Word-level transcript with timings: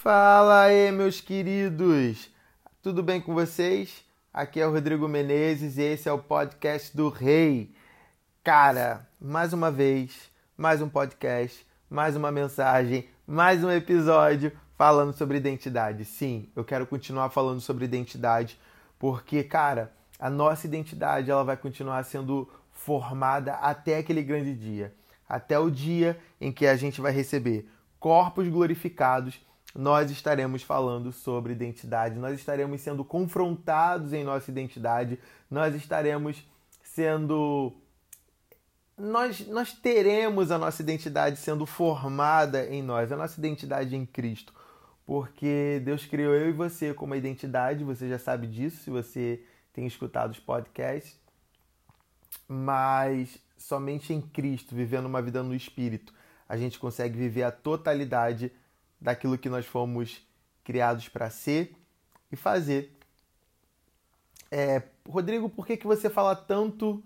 Fala 0.00 0.62
aí, 0.62 0.92
meus 0.92 1.20
queridos! 1.20 2.30
Tudo 2.80 3.02
bem 3.02 3.20
com 3.20 3.34
vocês? 3.34 4.04
Aqui 4.32 4.60
é 4.60 4.66
o 4.66 4.70
Rodrigo 4.70 5.08
Menezes 5.08 5.76
e 5.76 5.82
esse 5.82 6.08
é 6.08 6.12
o 6.12 6.20
podcast 6.20 6.96
do 6.96 7.08
Rei. 7.08 7.74
Cara, 8.44 9.08
mais 9.20 9.52
uma 9.52 9.72
vez, 9.72 10.30
mais 10.56 10.80
um 10.80 10.88
podcast, 10.88 11.66
mais 11.90 12.14
uma 12.14 12.30
mensagem, 12.30 13.08
mais 13.26 13.64
um 13.64 13.72
episódio 13.72 14.52
falando 14.76 15.12
sobre 15.12 15.36
identidade. 15.36 16.04
Sim, 16.04 16.48
eu 16.54 16.64
quero 16.64 16.86
continuar 16.86 17.30
falando 17.30 17.60
sobre 17.60 17.84
identidade 17.84 18.56
porque, 19.00 19.42
cara, 19.42 19.92
a 20.16 20.30
nossa 20.30 20.64
identidade 20.64 21.28
ela 21.28 21.42
vai 21.42 21.56
continuar 21.56 22.04
sendo 22.04 22.48
formada 22.72 23.54
até 23.54 23.98
aquele 23.98 24.22
grande 24.22 24.54
dia, 24.54 24.94
até 25.28 25.58
o 25.58 25.68
dia 25.68 26.16
em 26.40 26.52
que 26.52 26.68
a 26.68 26.76
gente 26.76 27.00
vai 27.00 27.10
receber 27.10 27.68
corpos 27.98 28.46
glorificados 28.46 29.40
nós 29.74 30.10
estaremos 30.10 30.62
falando 30.62 31.12
sobre 31.12 31.52
identidade, 31.52 32.18
nós 32.18 32.38
estaremos 32.38 32.80
sendo 32.80 33.04
confrontados 33.04 34.12
em 34.12 34.24
nossa 34.24 34.50
identidade, 34.50 35.18
nós 35.50 35.74
estaremos 35.74 36.42
sendo. 36.82 37.72
Nós, 38.96 39.46
nós 39.46 39.72
teremos 39.72 40.50
a 40.50 40.58
nossa 40.58 40.82
identidade 40.82 41.38
sendo 41.38 41.64
formada 41.64 42.66
em 42.66 42.82
nós, 42.82 43.12
a 43.12 43.16
nossa 43.16 43.38
identidade 43.38 43.94
em 43.94 44.04
Cristo. 44.04 44.52
Porque 45.06 45.80
Deus 45.84 46.04
criou 46.04 46.34
eu 46.34 46.50
e 46.50 46.52
você 46.52 46.92
com 46.92 47.06
uma 47.06 47.16
identidade, 47.16 47.84
você 47.84 48.08
já 48.08 48.18
sabe 48.18 48.46
disso 48.46 48.82
se 48.82 48.90
você 48.90 49.42
tem 49.72 49.86
escutado 49.86 50.32
os 50.32 50.40
podcasts, 50.40 51.16
mas 52.48 53.38
somente 53.56 54.12
em 54.12 54.20
Cristo, 54.20 54.74
vivendo 54.74 55.06
uma 55.06 55.22
vida 55.22 55.42
no 55.42 55.54
Espírito, 55.54 56.12
a 56.48 56.56
gente 56.56 56.78
consegue 56.78 57.16
viver 57.16 57.44
a 57.44 57.52
totalidade 57.52 58.52
daquilo 59.00 59.38
que 59.38 59.48
nós 59.48 59.66
fomos 59.66 60.20
criados 60.64 61.08
para 61.08 61.30
ser 61.30 61.74
e 62.30 62.36
fazer. 62.36 62.98
É, 64.50 64.82
Rodrigo, 65.08 65.48
por 65.48 65.66
que, 65.66 65.76
que 65.76 65.86
você 65.86 66.08
fala 66.08 66.34
tanto 66.34 67.02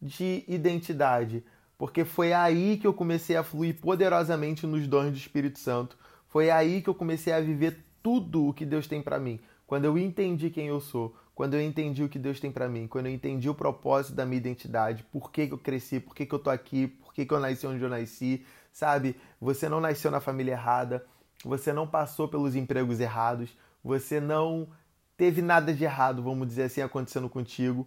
de 0.00 0.44
identidade? 0.48 1.44
Porque 1.78 2.04
foi 2.04 2.32
aí 2.32 2.78
que 2.78 2.86
eu 2.86 2.94
comecei 2.94 3.36
a 3.36 3.42
fluir 3.42 3.78
poderosamente 3.80 4.66
nos 4.66 4.86
dons 4.86 5.10
do 5.10 5.16
Espírito 5.16 5.58
Santo. 5.58 5.96
Foi 6.28 6.50
aí 6.50 6.80
que 6.80 6.88
eu 6.88 6.94
comecei 6.94 7.32
a 7.32 7.40
viver 7.40 7.84
tudo 8.02 8.46
o 8.46 8.54
que 8.54 8.64
Deus 8.64 8.86
tem 8.86 9.02
para 9.02 9.18
mim. 9.18 9.40
Quando 9.66 9.84
eu 9.84 9.98
entendi 9.98 10.48
quem 10.48 10.68
eu 10.68 10.80
sou, 10.80 11.14
quando 11.34 11.54
eu 11.54 11.60
entendi 11.60 12.02
o 12.02 12.08
que 12.08 12.18
Deus 12.18 12.40
tem 12.40 12.50
para 12.50 12.68
mim, 12.68 12.86
quando 12.86 13.06
eu 13.06 13.12
entendi 13.12 13.48
o 13.48 13.54
propósito 13.54 14.14
da 14.14 14.24
minha 14.24 14.38
identidade, 14.38 15.02
por 15.12 15.30
que, 15.30 15.46
que 15.46 15.52
eu 15.52 15.58
cresci, 15.58 16.00
por 16.00 16.14
que, 16.14 16.24
que 16.24 16.34
eu 16.34 16.38
tô 16.38 16.48
aqui, 16.48 16.86
por 16.86 17.12
que, 17.12 17.26
que 17.26 17.34
eu 17.34 17.40
nasci 17.40 17.66
onde 17.66 17.82
eu 17.82 17.90
nasci, 17.90 18.46
sabe? 18.72 19.16
Você 19.40 19.68
não 19.68 19.80
nasceu 19.80 20.10
na 20.10 20.20
família 20.20 20.52
errada, 20.52 21.04
você 21.46 21.72
não 21.72 21.86
passou 21.86 22.26
pelos 22.26 22.56
empregos 22.56 22.98
errados, 22.98 23.56
você 23.82 24.20
não 24.20 24.68
teve 25.16 25.40
nada 25.40 25.72
de 25.72 25.84
errado, 25.84 26.22
vamos 26.22 26.48
dizer 26.48 26.64
assim, 26.64 26.82
acontecendo 26.82 27.28
contigo 27.28 27.86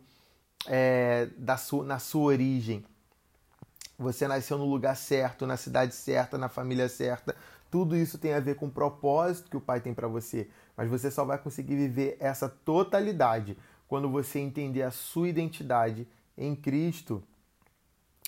é, 0.66 1.27
da 1.38 1.57
sua, 1.57 1.83
na 1.83 1.99
sua 1.99 2.23
origem. 2.23 2.85
Você 3.97 4.27
nasceu 4.29 4.57
no 4.57 4.66
lugar 4.66 4.95
certo, 4.95 5.45
na 5.45 5.57
cidade 5.57 5.93
certa, 5.93 6.38
na 6.38 6.47
família 6.47 6.88
certa. 6.88 7.35
Tudo 7.69 7.97
isso 7.97 8.17
tem 8.17 8.33
a 8.33 8.39
ver 8.39 8.55
com 8.55 8.67
o 8.67 8.71
propósito 8.71 9.49
que 9.49 9.57
o 9.57 9.61
Pai 9.61 9.81
tem 9.81 9.94
para 9.94 10.07
você. 10.07 10.49
Mas 10.77 10.89
você 10.89 11.11
só 11.11 11.25
vai 11.25 11.38
conseguir 11.38 11.75
viver 11.75 12.16
essa 12.19 12.47
totalidade 12.47 13.57
quando 13.89 14.09
você 14.09 14.39
entender 14.39 14.83
a 14.83 14.91
sua 14.91 15.27
identidade 15.27 16.07
em 16.38 16.55
Cristo. 16.55 17.21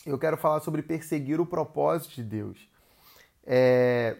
Eu 0.06 0.20
quero 0.20 0.36
falar 0.36 0.60
sobre 0.60 0.82
perseguir 0.82 1.40
o 1.40 1.46
propósito 1.46 2.16
de 2.16 2.24
Deus. 2.24 2.70
É, 3.46 4.18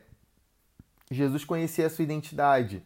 Jesus 1.12 1.44
conhecia 1.44 1.88
a 1.88 1.90
sua 1.90 2.04
identidade. 2.04 2.82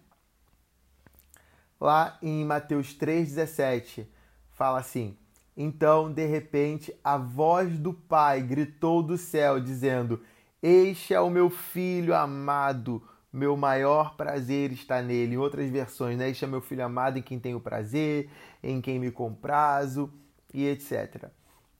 Lá 1.80 2.18
em 2.22 2.44
Mateus 2.44 2.98
3,17, 2.98 4.08
fala 4.52 4.80
assim: 4.80 5.16
Então, 5.56 6.12
de 6.12 6.26
repente, 6.26 6.94
a 7.04 7.18
voz 7.18 7.78
do 7.78 7.94
Pai 7.94 8.42
gritou 8.42 9.04
do 9.04 9.16
céu, 9.16 9.60
dizendo: 9.60 10.22
Este 10.62 11.14
é 11.14 11.20
o 11.20 11.30
meu 11.30 11.52
filho 11.52 12.16
amado, 12.16 13.02
meu 13.32 13.56
maior 13.56 14.16
prazer 14.16 14.72
está 14.72 15.04
nele. 15.04 15.36
Em 15.36 15.38
outras 15.38 15.70
versões, 15.70 16.18
né? 16.18 16.30
Este 16.32 16.46
é 16.46 16.48
meu 16.48 16.62
filho 16.62 16.84
amado 16.84 17.20
em 17.20 17.22
quem 17.22 17.40
tenho 17.40 17.60
prazer, 17.60 18.30
em 18.64 18.82
quem 18.82 18.98
me 18.98 19.12
comprazo, 19.12 20.12
e 20.52 20.66
etc 20.66 21.30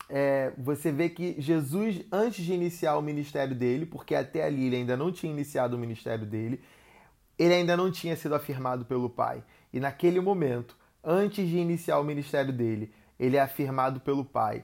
é, 0.10 0.54
você 0.58 0.92
vê 0.92 1.10
que 1.10 1.36
Jesus, 1.40 2.02
antes 2.12 2.46
de 2.46 2.54
iniciar 2.54 2.98
o 2.98 3.02
ministério 3.02 3.56
dele, 3.56 3.86
porque 3.86 4.14
até 4.14 4.44
ali 4.44 4.68
ele 4.68 4.78
ainda 4.78 4.96
não 4.96 5.12
tinha 5.12 5.32
iniciado 5.32 5.76
o 5.76 5.80
ministério 5.80 6.26
dele, 6.26 6.62
ele 7.38 7.54
ainda 7.54 7.76
não 7.76 7.92
tinha 7.92 8.16
sido 8.16 8.36
afirmado 8.36 8.86
pelo 8.86 9.10
Pai. 9.10 9.44
E 9.74 9.80
naquele 9.80 10.20
momento, 10.20 10.78
antes 11.04 11.48
de 11.48 11.58
iniciar 11.58 12.00
o 12.00 12.04
ministério 12.04 12.54
dele, 12.54 12.94
ele 13.20 13.36
é 13.36 13.42
afirmado 13.42 14.00
pelo 14.00 14.24
Pai. 14.24 14.64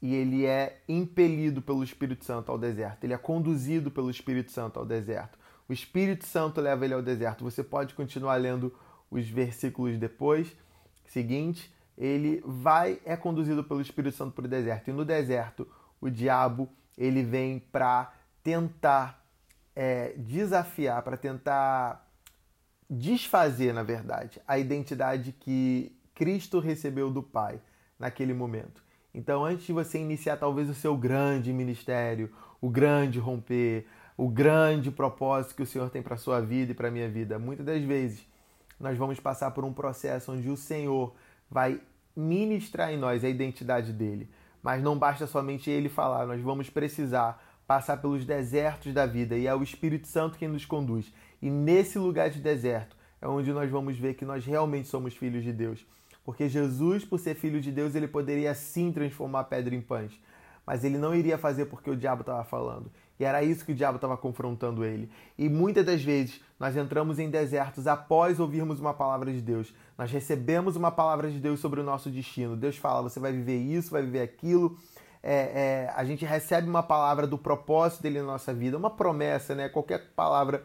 E 0.00 0.14
ele 0.14 0.46
é 0.46 0.80
impelido 0.88 1.60
pelo 1.60 1.82
Espírito 1.82 2.24
Santo 2.24 2.52
ao 2.52 2.58
deserto. 2.58 3.02
Ele 3.02 3.12
é 3.12 3.18
conduzido 3.18 3.90
pelo 3.90 4.10
Espírito 4.10 4.52
Santo 4.52 4.78
ao 4.78 4.86
deserto. 4.86 5.36
O 5.68 5.72
Espírito 5.72 6.24
Santo 6.24 6.60
leva 6.60 6.84
ele 6.84 6.94
ao 6.94 7.02
deserto. 7.02 7.44
Você 7.44 7.64
pode 7.64 7.94
continuar 7.94 8.36
lendo 8.36 8.72
os 9.10 9.28
versículos 9.28 9.98
depois, 9.98 10.56
seguinte 11.04 11.70
ele 11.98 12.40
vai 12.46 13.00
é 13.04 13.16
conduzido 13.16 13.64
pelo 13.64 13.80
Espírito 13.80 14.16
Santo 14.16 14.32
para 14.32 14.44
o 14.44 14.48
deserto. 14.48 14.88
E 14.88 14.92
no 14.92 15.04
deserto, 15.04 15.66
o 16.00 16.08
diabo 16.08 16.68
ele 16.96 17.24
vem 17.24 17.58
para 17.58 18.14
tentar 18.42 19.26
é, 19.74 20.14
desafiar, 20.16 21.02
para 21.02 21.16
tentar 21.16 22.08
desfazer, 22.88 23.74
na 23.74 23.82
verdade, 23.82 24.40
a 24.46 24.58
identidade 24.58 25.32
que 25.32 25.94
Cristo 26.14 26.60
recebeu 26.60 27.10
do 27.10 27.22
Pai 27.22 27.60
naquele 27.98 28.32
momento. 28.32 28.82
Então, 29.12 29.44
antes 29.44 29.66
de 29.66 29.72
você 29.72 29.98
iniciar 29.98 30.36
talvez 30.36 30.70
o 30.70 30.74
seu 30.74 30.96
grande 30.96 31.52
ministério, 31.52 32.32
o 32.60 32.70
grande 32.70 33.18
romper, 33.18 33.86
o 34.16 34.28
grande 34.28 34.90
propósito 34.90 35.56
que 35.56 35.62
o 35.62 35.66
Senhor 35.66 35.90
tem 35.90 36.02
para 36.02 36.14
a 36.14 36.18
sua 36.18 36.40
vida 36.40 36.72
e 36.72 36.74
para 36.74 36.88
a 36.88 36.90
minha 36.90 37.08
vida, 37.08 37.38
muitas 37.38 37.66
das 37.66 37.82
vezes 37.82 38.26
nós 38.78 38.96
vamos 38.96 39.18
passar 39.18 39.50
por 39.50 39.64
um 39.64 39.72
processo 39.72 40.32
onde 40.32 40.48
o 40.48 40.56
Senhor 40.56 41.14
vai 41.50 41.80
ministrar 42.18 42.92
em 42.92 42.98
nós 42.98 43.24
a 43.24 43.28
identidade 43.28 43.92
dele. 43.92 44.28
Mas 44.60 44.82
não 44.82 44.98
basta 44.98 45.26
somente 45.26 45.70
ele 45.70 45.88
falar, 45.88 46.26
nós 46.26 46.40
vamos 46.40 46.68
precisar 46.68 47.40
passar 47.64 47.98
pelos 47.98 48.24
desertos 48.24 48.92
da 48.92 49.06
vida 49.06 49.36
e 49.36 49.46
é 49.46 49.54
o 49.54 49.62
Espírito 49.62 50.08
Santo 50.08 50.36
quem 50.36 50.48
nos 50.48 50.64
conduz. 50.64 51.12
E 51.40 51.48
nesse 51.48 51.98
lugar 51.98 52.30
de 52.30 52.40
deserto 52.40 52.96
é 53.20 53.28
onde 53.28 53.52
nós 53.52 53.70
vamos 53.70 53.96
ver 53.96 54.14
que 54.14 54.24
nós 54.24 54.44
realmente 54.44 54.88
somos 54.88 55.14
filhos 55.14 55.44
de 55.44 55.52
Deus. 55.52 55.86
Porque 56.24 56.48
Jesus, 56.48 57.04
por 57.04 57.20
ser 57.20 57.36
filho 57.36 57.60
de 57.60 57.70
Deus, 57.70 57.94
ele 57.94 58.08
poderia 58.08 58.52
sim 58.54 58.90
transformar 58.90 59.44
pedra 59.44 59.74
em 59.74 59.80
pães. 59.80 60.12
Mas 60.66 60.82
ele 60.82 60.98
não 60.98 61.14
iria 61.14 61.38
fazer 61.38 61.66
porque 61.66 61.90
o 61.90 61.96
diabo 61.96 62.22
estava 62.22 62.42
falando. 62.44 62.90
E 63.18 63.24
era 63.24 63.42
isso 63.42 63.64
que 63.64 63.72
o 63.72 63.74
diabo 63.74 63.96
estava 63.96 64.16
confrontando 64.16 64.84
ele. 64.84 65.10
E 65.36 65.48
muitas 65.48 65.84
das 65.84 66.02
vezes 66.02 66.40
nós 66.58 66.76
entramos 66.76 67.18
em 67.18 67.28
desertos 67.28 67.86
após 67.86 68.38
ouvirmos 68.38 68.80
uma 68.80 68.94
palavra 68.94 69.32
de 69.32 69.40
Deus. 69.40 69.74
Nós 69.96 70.10
recebemos 70.10 70.76
uma 70.76 70.90
palavra 70.90 71.30
de 71.30 71.38
Deus 71.38 71.60
sobre 71.60 71.80
o 71.80 71.84
nosso 71.84 72.10
destino. 72.10 72.56
Deus 72.56 72.76
fala: 72.76 73.02
você 73.02 73.18
vai 73.18 73.32
viver 73.32 73.58
isso, 73.58 73.90
vai 73.90 74.02
viver 74.02 74.22
aquilo. 74.22 74.78
É, 75.22 75.34
é, 75.88 75.92
a 75.96 76.04
gente 76.04 76.24
recebe 76.24 76.68
uma 76.68 76.82
palavra 76.82 77.26
do 77.26 77.36
propósito 77.36 78.02
dele 78.02 78.20
na 78.20 78.26
nossa 78.26 78.54
vida, 78.54 78.76
uma 78.76 78.90
promessa, 78.90 79.54
né? 79.54 79.68
Qualquer 79.68 80.10
palavra 80.14 80.64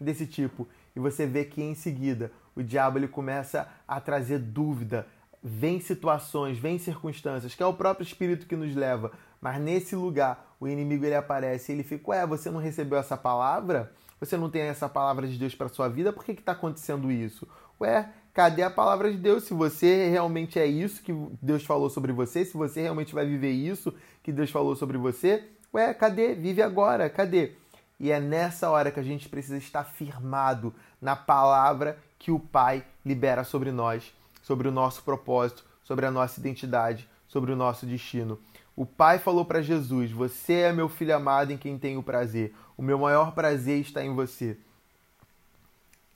desse 0.00 0.26
tipo. 0.26 0.66
E 0.96 1.00
você 1.00 1.26
vê 1.26 1.44
que 1.44 1.62
em 1.62 1.74
seguida 1.74 2.32
o 2.56 2.62
diabo 2.62 2.98
ele 2.98 3.08
começa 3.08 3.68
a 3.86 4.00
trazer 4.00 4.38
dúvida, 4.38 5.06
vem 5.42 5.80
situações, 5.80 6.58
vem 6.58 6.78
circunstâncias, 6.78 7.54
que 7.54 7.62
é 7.62 7.66
o 7.66 7.74
próprio 7.74 8.04
Espírito 8.04 8.46
que 8.46 8.56
nos 8.56 8.74
leva. 8.74 9.12
Mas 9.40 9.60
nesse 9.60 9.94
lugar, 9.94 10.49
o 10.60 10.68
inimigo 10.68 11.06
ele 11.06 11.14
aparece 11.14 11.72
e 11.72 11.74
ele 11.74 11.82
fica: 11.82 12.10
Ué, 12.10 12.26
você 12.26 12.50
não 12.50 12.60
recebeu 12.60 12.98
essa 12.98 13.16
palavra? 13.16 13.90
Você 14.20 14.36
não 14.36 14.50
tem 14.50 14.62
essa 14.62 14.88
palavra 14.88 15.26
de 15.26 15.38
Deus 15.38 15.54
para 15.54 15.70
sua 15.70 15.88
vida? 15.88 16.12
Por 16.12 16.22
que 16.22 16.32
está 16.32 16.52
acontecendo 16.52 17.10
isso? 17.10 17.48
Ué, 17.80 18.10
cadê 18.34 18.62
a 18.62 18.70
palavra 18.70 19.10
de 19.10 19.16
Deus? 19.16 19.44
Se 19.44 19.54
você 19.54 20.10
realmente 20.10 20.58
é 20.58 20.66
isso 20.66 21.02
que 21.02 21.12
Deus 21.40 21.64
falou 21.64 21.88
sobre 21.88 22.12
você, 22.12 22.44
se 22.44 22.54
você 22.54 22.82
realmente 22.82 23.14
vai 23.14 23.24
viver 23.24 23.52
isso 23.52 23.94
que 24.22 24.30
Deus 24.30 24.50
falou 24.50 24.76
sobre 24.76 24.98
você, 24.98 25.48
ué, 25.72 25.94
cadê? 25.94 26.34
Vive 26.34 26.60
agora, 26.60 27.08
cadê? 27.08 27.52
E 27.98 28.10
é 28.10 28.20
nessa 28.20 28.68
hora 28.70 28.90
que 28.90 29.00
a 29.00 29.02
gente 29.02 29.28
precisa 29.28 29.56
estar 29.56 29.84
firmado 29.84 30.74
na 31.00 31.16
palavra 31.16 31.98
que 32.18 32.30
o 32.30 32.38
Pai 32.38 32.84
libera 33.04 33.44
sobre 33.44 33.72
nós, 33.72 34.14
sobre 34.42 34.68
o 34.68 34.72
nosso 34.72 35.02
propósito, 35.02 35.64
sobre 35.82 36.04
a 36.04 36.10
nossa 36.10 36.38
identidade, 36.38 37.08
sobre 37.26 37.52
o 37.52 37.56
nosso 37.56 37.86
destino. 37.86 38.38
O 38.80 38.86
Pai 38.86 39.18
falou 39.18 39.44
para 39.44 39.60
Jesus: 39.60 40.10
Você 40.10 40.54
é 40.54 40.72
meu 40.72 40.88
filho 40.88 41.14
amado 41.14 41.52
em 41.52 41.58
quem 41.58 41.78
tenho 41.78 42.02
prazer. 42.02 42.54
O 42.78 42.82
meu 42.82 42.98
maior 42.98 43.32
prazer 43.32 43.78
está 43.78 44.02
em 44.02 44.14
você. 44.14 44.56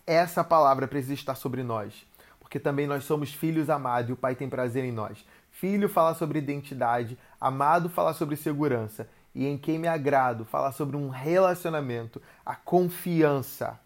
Essa 0.07 0.43
palavra 0.43 0.89
precisa 0.89 1.13
estar 1.13 1.35
sobre 1.35 1.63
nós, 1.63 2.07
porque 2.41 2.59
também 2.59 2.87
nós 2.87 3.05
somos 3.05 3.35
filhos 3.35 3.69
amados 3.69 4.09
e 4.09 4.13
o 4.15 4.17
Pai 4.17 4.35
tem 4.35 4.49
prazer 4.49 4.83
em 4.83 4.93
nós. 4.93 5.27
Filho 5.51 5.91
fala 5.91 6.15
sobre 6.15 6.39
identidade, 6.39 7.19
amado 7.39 7.91
fala 7.91 8.15
sobre 8.15 8.35
segurança 8.35 9.11
e 9.35 9.47
em 9.47 9.59
quem 9.59 9.79
me 9.79 9.87
agrado 9.87 10.47
fala 10.47 10.73
sobre 10.73 10.97
um 10.97 11.11
relacionamento, 11.11 12.23
a 12.47 12.55
confiança. 12.57 13.79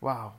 Uau! 0.00 0.38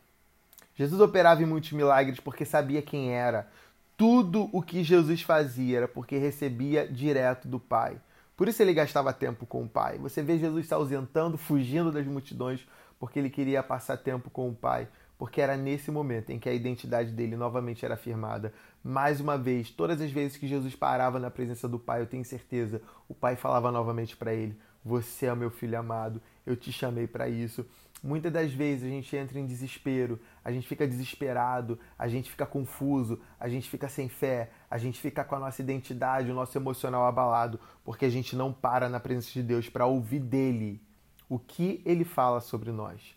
Jesus 0.74 1.02
operava 1.02 1.44
em 1.44 1.46
muitos 1.46 1.74
milagres 1.74 2.22
porque 2.22 2.46
sabia 2.46 2.82
quem 2.82 3.12
era. 3.12 3.52
Tudo 3.96 4.50
o 4.52 4.62
que 4.62 4.84
Jesus 4.84 5.22
fazia 5.22 5.78
era 5.78 5.88
porque 5.88 6.18
recebia 6.18 6.88
direto 6.88 7.48
do 7.48 7.60
Pai. 7.60 8.02
Por 8.36 8.48
isso 8.48 8.62
ele 8.62 8.74
gastava 8.74 9.14
tempo 9.14 9.46
com 9.46 9.64
o 9.64 9.70
Pai. 9.70 9.98
Você 10.00 10.24
vê 10.24 10.40
Jesus 10.40 10.68
se 10.68 10.74
ausentando, 10.74 11.38
fugindo 11.38 11.92
das 11.92 12.06
multidões, 12.06 12.68
porque 13.00 13.20
ele 13.20 13.30
queria 13.30 13.62
passar 13.62 13.98
tempo 13.98 14.30
com 14.30 14.50
o 14.50 14.56
Pai, 14.56 14.88
porque 15.18 15.40
era 15.40 15.56
nesse 15.56 15.92
momento 15.92 16.32
em 16.32 16.40
que 16.40 16.50
a 16.50 16.54
identidade 16.54 17.12
dele 17.12 17.36
novamente 17.36 17.86
era 17.86 17.94
afirmada. 17.94 18.52
Mais 18.84 19.22
uma 19.22 19.38
vez, 19.38 19.70
todas 19.70 20.02
as 20.02 20.12
vezes 20.12 20.38
que 20.38 20.48
Jesus 20.48 20.76
parava 20.76 21.20
na 21.20 21.30
presença 21.30 21.68
do 21.68 21.78
Pai, 21.78 22.02
eu 22.02 22.08
tenho 22.08 22.26
certeza, 22.26 22.82
o 23.08 23.14
Pai 23.14 23.36
falava 23.36 23.72
novamente 23.72 24.18
para 24.18 24.34
ele: 24.34 24.58
Você 24.84 25.28
é 25.28 25.34
o 25.34 25.38
meu 25.38 25.50
filho 25.50 25.80
amado, 25.80 26.22
eu 26.46 26.56
te 26.56 26.72
chamei 26.72 27.08
para 27.08 27.30
isso. 27.30 27.66
Muitas 28.04 28.34
das 28.34 28.52
vezes 28.52 28.84
a 28.84 28.90
gente 28.90 29.16
entra 29.16 29.40
em 29.40 29.46
desespero, 29.46 30.20
a 30.44 30.52
gente 30.52 30.68
fica 30.68 30.86
desesperado, 30.86 31.80
a 31.98 32.10
gente 32.10 32.30
fica 32.30 32.46
confuso, 32.46 33.18
a 33.40 33.48
gente 33.48 33.70
fica 33.70 33.88
sem 33.88 34.10
fé, 34.10 34.52
a 34.70 34.78
gente 34.78 35.00
fica 35.00 35.24
com 35.24 35.36
a 35.36 35.40
nossa 35.40 35.62
identidade, 35.62 36.30
o 36.30 36.36
nosso 36.36 36.58
emocional 36.58 37.06
abalado, 37.06 37.58
porque 37.82 38.04
a 38.04 38.10
gente 38.10 38.36
não 38.36 38.52
para 38.52 38.90
na 38.90 39.00
presença 39.00 39.32
de 39.32 39.42
Deus 39.42 39.70
para 39.70 39.86
ouvir 39.86 40.20
dele 40.20 40.82
o 41.30 41.40
que 41.40 41.82
ele 41.86 42.04
fala 42.04 42.42
sobre 42.42 42.74
nós, 42.74 43.16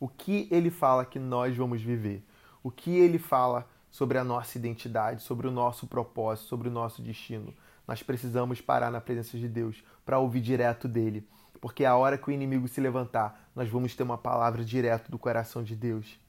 o 0.00 0.08
que 0.08 0.48
ele 0.50 0.70
fala 0.70 1.04
que 1.04 1.20
nós 1.20 1.56
vamos 1.56 1.80
viver, 1.80 2.24
o 2.60 2.72
que 2.72 2.90
ele 2.90 3.20
fala 3.20 3.68
sobre 3.88 4.18
a 4.18 4.24
nossa 4.24 4.58
identidade, 4.58 5.22
sobre 5.22 5.46
o 5.46 5.52
nosso 5.52 5.86
propósito, 5.86 6.48
sobre 6.48 6.66
o 6.68 6.72
nosso 6.72 7.00
destino. 7.00 7.54
Nós 7.86 8.02
precisamos 8.02 8.60
parar 8.60 8.90
na 8.90 9.00
presença 9.00 9.38
de 9.38 9.48
Deus 9.48 9.82
para 10.04 10.18
ouvir 10.18 10.40
direto 10.40 10.88
dele 10.88 11.26
porque 11.64 11.86
a 11.86 11.96
hora 11.96 12.18
que 12.18 12.28
o 12.28 12.30
inimigo 12.30 12.68
se 12.68 12.78
levantar, 12.78 13.48
nós 13.56 13.70
vamos 13.70 13.96
ter 13.96 14.02
uma 14.02 14.18
palavra 14.18 14.62
direto 14.62 15.10
do 15.10 15.18
coração 15.18 15.62
de 15.62 15.74
Deus. 15.74 16.20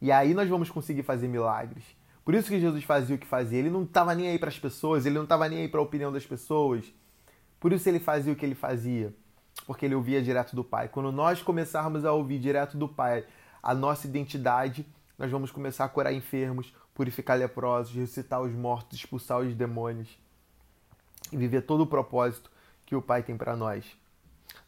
E 0.00 0.12
aí 0.12 0.34
nós 0.34 0.48
vamos 0.48 0.70
conseguir 0.70 1.02
fazer 1.02 1.26
milagres. 1.26 1.82
Por 2.24 2.32
isso 2.32 2.48
que 2.48 2.60
Jesus 2.60 2.84
fazia 2.84 3.16
o 3.16 3.18
que 3.18 3.26
fazia. 3.26 3.58
Ele 3.58 3.70
não 3.70 3.82
estava 3.82 4.14
nem 4.14 4.28
aí 4.28 4.38
para 4.38 4.48
as 4.48 4.56
pessoas, 4.56 5.04
ele 5.04 5.16
não 5.16 5.24
estava 5.24 5.48
nem 5.48 5.62
aí 5.62 5.68
para 5.68 5.80
a 5.80 5.82
opinião 5.82 6.12
das 6.12 6.24
pessoas. 6.24 6.84
Por 7.58 7.72
isso 7.72 7.88
ele 7.88 7.98
fazia 7.98 8.32
o 8.32 8.36
que 8.36 8.46
ele 8.46 8.54
fazia, 8.54 9.12
porque 9.66 9.84
ele 9.84 9.96
ouvia 9.96 10.22
direto 10.22 10.54
do 10.54 10.62
Pai. 10.62 10.86
Quando 10.86 11.10
nós 11.10 11.42
começarmos 11.42 12.04
a 12.04 12.12
ouvir 12.12 12.38
direto 12.38 12.78
do 12.78 12.86
Pai 12.86 13.24
a 13.60 13.74
nossa 13.74 14.06
identidade, 14.06 14.86
nós 15.18 15.28
vamos 15.28 15.50
começar 15.50 15.86
a 15.86 15.88
curar 15.88 16.12
enfermos, 16.12 16.72
purificar 16.94 17.36
leprosos, 17.36 17.92
ressuscitar 17.92 18.40
os 18.40 18.52
mortos, 18.52 18.96
expulsar 18.96 19.40
os 19.40 19.52
demônios 19.56 20.16
e 21.32 21.36
viver 21.36 21.62
todo 21.62 21.82
o 21.82 21.86
propósito 21.86 22.50
que 22.84 22.94
o 22.94 23.02
Pai 23.02 23.22
tem 23.22 23.36
para 23.36 23.56
nós 23.56 23.84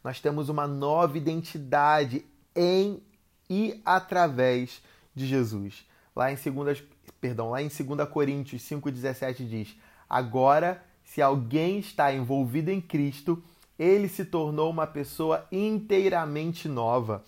nós 0.03 0.19
temos 0.19 0.49
uma 0.49 0.67
nova 0.67 1.17
identidade 1.17 2.25
em 2.55 3.01
e 3.49 3.81
através 3.85 4.81
de 5.13 5.25
Jesus. 5.25 5.85
Lá 6.15 6.31
em 6.31 6.35
2, 6.35 6.83
perdão, 7.19 7.49
lá 7.49 7.61
em 7.61 7.67
2 7.67 8.09
Coríntios 8.09 8.61
5:17 8.61 9.47
diz: 9.47 9.75
"Agora, 10.09 10.83
se 11.03 11.21
alguém 11.21 11.79
está 11.79 12.13
envolvido 12.13 12.69
em 12.69 12.79
Cristo, 12.79 13.43
ele 13.77 14.07
se 14.07 14.25
tornou 14.25 14.69
uma 14.69 14.85
pessoa 14.85 15.47
inteiramente 15.51 16.67
nova. 16.67 17.23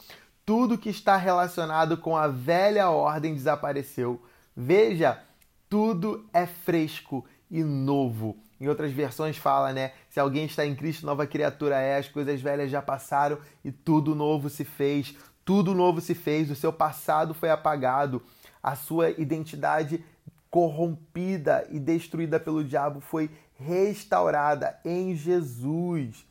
Tudo 0.46 0.78
que 0.78 0.90
está 0.90 1.16
relacionado 1.16 1.98
com 1.98 2.18
a 2.18 2.28
velha 2.28 2.90
ordem 2.90 3.34
desapareceu. 3.34 4.22
Veja, 4.56 5.24
tudo 5.70 6.26
é 6.34 6.46
fresco 6.46 7.26
e 7.50 7.64
novo. 7.64 8.38
Em 8.62 8.68
outras 8.68 8.92
versões 8.92 9.38
fala, 9.38 9.74
né? 9.74 9.92
Se 10.08 10.20
alguém 10.20 10.46
está 10.46 10.64
em 10.64 10.76
Cristo, 10.76 11.04
nova 11.04 11.26
criatura 11.26 11.80
é, 11.80 11.98
as 11.98 12.08
coisas 12.08 12.40
velhas 12.40 12.70
já 12.70 12.80
passaram 12.80 13.40
e 13.66 13.72
tudo 13.72 14.14
novo 14.14 14.52
se 14.52 14.64
fez. 14.64 15.16
Tudo 15.44 15.74
novo 15.74 16.00
se 16.00 16.14
fez, 16.14 16.52
o 16.52 16.56
seu 16.56 16.72
passado 16.72 17.34
foi 17.34 17.50
apagado, 17.50 18.22
a 18.62 18.76
sua 18.76 19.10
identidade 19.10 20.06
corrompida 20.52 21.68
e 21.72 21.80
destruída 21.80 22.40
pelo 22.40 22.64
diabo 22.64 23.00
foi 23.00 23.32
restaurada 23.58 24.80
em 24.86 25.16
Jesus. 25.16 26.24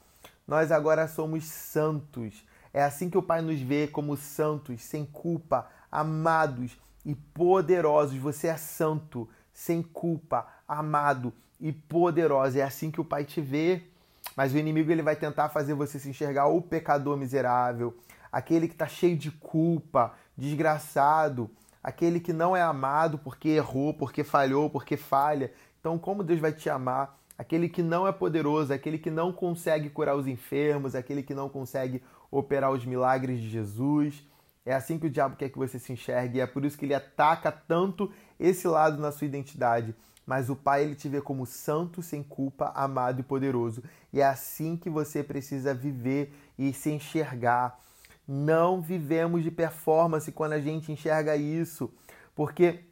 Nós 0.47 0.71
agora 0.71 1.09
somos 1.09 1.43
santos. 1.47 2.47
É 2.73 2.81
assim 2.81 3.11
que 3.11 3.19
o 3.19 3.23
Pai 3.23 3.43
nos 3.43 3.61
vê 3.61 3.89
como 3.89 4.17
santos, 4.17 4.85
sem 4.85 5.05
culpa, 5.05 5.67
amados 5.91 6.79
e 7.05 7.13
poderosos. 7.13 8.17
Você 8.19 8.47
é 8.47 8.57
santo, 8.57 9.29
sem 9.53 9.83
culpa, 9.83 10.47
amado 10.69 11.33
e 11.61 11.73
poderosa. 11.73 12.59
É 12.59 12.63
assim 12.63 12.91
que 12.91 13.01
o 13.01 13.05
Pai 13.05 13.25
te 13.25 13.41
vê. 13.41 13.83
Mas 14.37 14.55
o 14.55 14.59
inimigo 14.59 14.91
ele 14.91 15.03
vai 15.03 15.17
tentar 15.17 15.49
fazer 15.49 15.75
você 15.75 15.99
se 15.99 16.09
enxergar 16.09 16.47
o 16.47 16.63
pecador 16.63 17.17
miserável, 17.17 17.97
aquele 18.31 18.69
que 18.69 18.75
está 18.75 18.87
cheio 18.87 19.17
de 19.17 19.31
culpa, 19.31 20.15
desgraçado, 20.37 21.51
aquele 21.83 22.21
que 22.21 22.33
não 22.33 22.57
é 22.57 22.63
amado 22.63 23.19
porque 23.19 23.49
errou, 23.49 23.93
porque 23.93 24.23
falhou, 24.23 24.71
porque 24.71 24.97
falha. 24.97 25.53
Então, 25.81 25.99
como 25.99 26.23
Deus 26.23 26.41
vai 26.41 26.53
te 26.53 26.71
amar? 26.71 27.19
Aquele 27.37 27.69
que 27.69 27.83
não 27.83 28.07
é 28.07 28.13
poderoso, 28.13 28.73
aquele 28.73 28.99
que 28.99 29.11
não 29.11 29.33
consegue 29.33 29.89
curar 29.89 30.15
os 30.15 30.27
enfermos, 30.27 30.95
aquele 30.95 31.23
que 31.23 31.35
não 31.35 31.49
consegue 31.49 32.03
operar 32.31 32.71
os 32.71 32.85
milagres 32.85 33.41
de 33.41 33.49
Jesus. 33.49 34.23
É 34.65 34.75
assim 34.75 34.99
que 34.99 35.07
o 35.07 35.11
diabo 35.11 35.37
quer 35.37 35.49
que 35.49 35.59
você 35.59 35.79
se 35.79 35.93
enxergue 35.93 36.39
e 36.39 36.41
é 36.41 36.47
por 36.47 36.65
isso 36.65 36.77
que 36.77 36.85
ele 36.85 36.95
ataca 36.95 37.51
tanto 37.51 38.13
esse 38.39 38.69
lado 38.69 39.01
na 39.01 39.11
sua 39.11 39.27
identidade 39.27 39.95
mas 40.27 40.49
o 40.49 40.57
Pai 40.57 40.85
ele 40.85 40.95
te 40.95 41.09
vê 41.09 41.21
como 41.21 41.47
santo, 41.47 42.03
sem 42.03 42.23
culpa, 42.23 42.73
amado 42.75 43.21
e 43.21 43.25
poderoso. 43.25 43.83
E 44.13 44.21
é 44.21 44.25
assim 44.25 44.77
que 44.77 44.89
você 44.89 45.23
precisa 45.23 45.75
viver 45.75 46.33
e 46.59 46.73
se 46.73 46.91
enxergar. 46.91 47.81
Não 48.27 48.81
vivemos 48.81 49.43
de 49.43 49.51
performance 49.51 50.31
quando 50.31 50.53
a 50.53 50.61
gente 50.61 50.93
enxerga 50.93 51.37
isso, 51.37 51.93
porque 52.35 52.85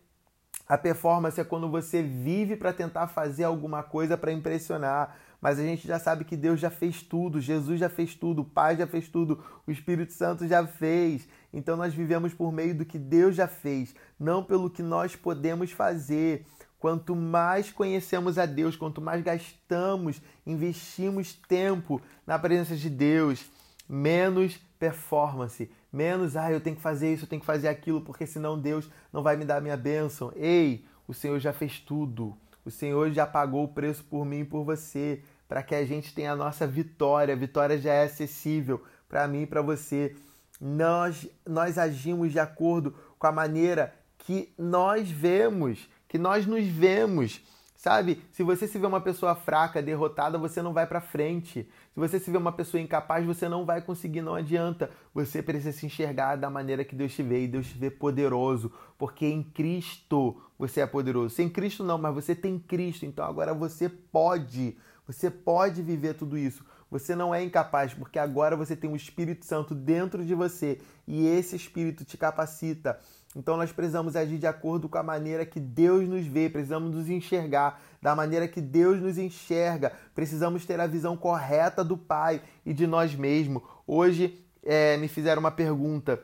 a 0.68 0.76
performance 0.76 1.40
é 1.40 1.44
quando 1.44 1.70
você 1.70 2.02
vive 2.02 2.56
para 2.56 2.72
tentar 2.72 3.06
fazer 3.06 3.44
alguma 3.44 3.82
coisa 3.82 4.18
para 4.18 4.32
impressionar. 4.32 5.16
Mas 5.40 5.58
a 5.58 5.62
gente 5.62 5.86
já 5.86 5.98
sabe 5.98 6.24
que 6.24 6.36
Deus 6.36 6.58
já 6.58 6.68
fez 6.68 7.00
tudo, 7.00 7.40
Jesus 7.40 7.78
já 7.78 7.88
fez 7.88 8.14
tudo, 8.14 8.42
o 8.42 8.44
Pai 8.44 8.76
já 8.76 8.86
fez 8.86 9.08
tudo, 9.08 9.42
o 9.66 9.70
Espírito 9.70 10.12
Santo 10.12 10.46
já 10.46 10.66
fez. 10.66 11.28
Então 11.52 11.76
nós 11.76 11.94
vivemos 11.94 12.34
por 12.34 12.52
meio 12.52 12.74
do 12.74 12.84
que 12.84 12.98
Deus 12.98 13.36
já 13.36 13.46
fez, 13.46 13.94
não 14.18 14.42
pelo 14.42 14.68
que 14.68 14.82
nós 14.82 15.14
podemos 15.14 15.70
fazer. 15.70 16.44
Quanto 16.78 17.16
mais 17.16 17.72
conhecemos 17.72 18.38
a 18.38 18.46
Deus, 18.46 18.76
quanto 18.76 19.00
mais 19.00 19.22
gastamos, 19.22 20.20
investimos 20.46 21.32
tempo 21.32 22.00
na 22.26 22.38
presença 22.38 22.76
de 22.76 22.88
Deus, 22.88 23.44
menos 23.88 24.60
performance, 24.78 25.68
menos, 25.92 26.36
ah, 26.36 26.52
eu 26.52 26.60
tenho 26.60 26.76
que 26.76 26.82
fazer 26.82 27.12
isso, 27.12 27.24
eu 27.24 27.28
tenho 27.28 27.40
que 27.40 27.46
fazer 27.46 27.68
aquilo, 27.68 28.00
porque 28.00 28.26
senão 28.26 28.58
Deus 28.58 28.88
não 29.12 29.22
vai 29.22 29.36
me 29.36 29.44
dar 29.44 29.56
a 29.56 29.60
minha 29.60 29.76
bênção. 29.76 30.32
Ei, 30.36 30.84
o 31.06 31.14
Senhor 31.14 31.38
já 31.40 31.52
fez 31.52 31.80
tudo. 31.80 32.36
O 32.64 32.70
Senhor 32.70 33.10
já 33.10 33.26
pagou 33.26 33.64
o 33.64 33.68
preço 33.68 34.04
por 34.04 34.24
mim 34.24 34.40
e 34.40 34.44
por 34.44 34.62
você, 34.62 35.22
para 35.48 35.62
que 35.62 35.74
a 35.74 35.84
gente 35.84 36.14
tenha 36.14 36.32
a 36.32 36.36
nossa 36.36 36.66
vitória. 36.66 37.34
A 37.34 37.36
vitória 37.36 37.78
já 37.78 37.92
é 37.92 38.04
acessível 38.04 38.84
para 39.08 39.26
mim 39.26 39.42
e 39.42 39.46
para 39.46 39.62
você. 39.62 40.14
Nós, 40.60 41.26
nós 41.46 41.78
agimos 41.78 42.30
de 42.30 42.38
acordo 42.38 42.94
com 43.18 43.26
a 43.26 43.32
maneira 43.32 43.94
que 44.18 44.52
nós 44.58 45.10
vemos 45.10 45.88
que 46.08 46.18
nós 46.18 46.46
nos 46.46 46.66
vemos. 46.66 47.40
Sabe? 47.78 48.24
Se 48.32 48.42
você 48.42 48.66
se 48.66 48.76
vê 48.76 48.86
uma 48.86 49.00
pessoa 49.00 49.36
fraca, 49.36 49.80
derrotada, 49.80 50.36
você 50.36 50.60
não 50.60 50.72
vai 50.72 50.84
para 50.84 51.00
frente. 51.00 51.62
Se 51.94 52.00
você 52.00 52.18
se 52.18 52.28
vê 52.28 52.36
uma 52.36 52.50
pessoa 52.50 52.80
incapaz, 52.80 53.24
você 53.24 53.48
não 53.48 53.64
vai 53.64 53.80
conseguir, 53.80 54.20
não 54.20 54.34
adianta. 54.34 54.90
Você 55.14 55.40
precisa 55.40 55.70
se 55.70 55.86
enxergar 55.86 56.34
da 56.34 56.50
maneira 56.50 56.84
que 56.84 56.96
Deus 56.96 57.14
te 57.14 57.22
vê 57.22 57.44
e 57.44 57.46
Deus 57.46 57.68
te 57.68 57.78
vê 57.78 57.88
poderoso, 57.88 58.72
porque 58.98 59.26
em 59.26 59.44
Cristo 59.44 60.42
você 60.58 60.80
é 60.80 60.88
poderoso. 60.88 61.36
Sem 61.36 61.48
Cristo 61.48 61.84
não, 61.84 61.98
mas 61.98 62.12
você 62.12 62.34
tem 62.34 62.58
Cristo, 62.58 63.06
então 63.06 63.24
agora 63.24 63.54
você 63.54 63.88
pode. 63.88 64.76
Você 65.06 65.30
pode 65.30 65.80
viver 65.80 66.14
tudo 66.14 66.36
isso. 66.36 66.64
Você 66.90 67.14
não 67.14 67.32
é 67.32 67.44
incapaz, 67.44 67.94
porque 67.94 68.18
agora 68.18 68.56
você 68.56 68.74
tem 68.74 68.90
o 68.90 68.96
Espírito 68.96 69.44
Santo 69.44 69.72
dentro 69.72 70.24
de 70.24 70.34
você 70.34 70.80
e 71.06 71.28
esse 71.28 71.54
Espírito 71.54 72.04
te 72.04 72.16
capacita 72.16 72.98
então 73.36 73.56
nós 73.56 73.70
precisamos 73.72 74.16
agir 74.16 74.38
de 74.38 74.46
acordo 74.46 74.88
com 74.88 74.98
a 74.98 75.02
maneira 75.02 75.44
que 75.44 75.60
Deus 75.60 76.08
nos 76.08 76.26
vê, 76.26 76.48
precisamos 76.48 76.94
nos 76.94 77.08
enxergar 77.08 77.80
da 78.00 78.14
maneira 78.14 78.48
que 78.48 78.60
Deus 78.60 79.00
nos 79.00 79.18
enxerga, 79.18 79.92
precisamos 80.14 80.64
ter 80.64 80.80
a 80.80 80.86
visão 80.86 81.16
correta 81.16 81.84
do 81.84 81.96
Pai 81.96 82.40
e 82.64 82.72
de 82.72 82.86
nós 82.86 83.14
mesmos. 83.14 83.62
Hoje 83.86 84.44
é, 84.62 84.96
me 84.96 85.08
fizeram 85.08 85.40
uma 85.40 85.50
pergunta: 85.50 86.22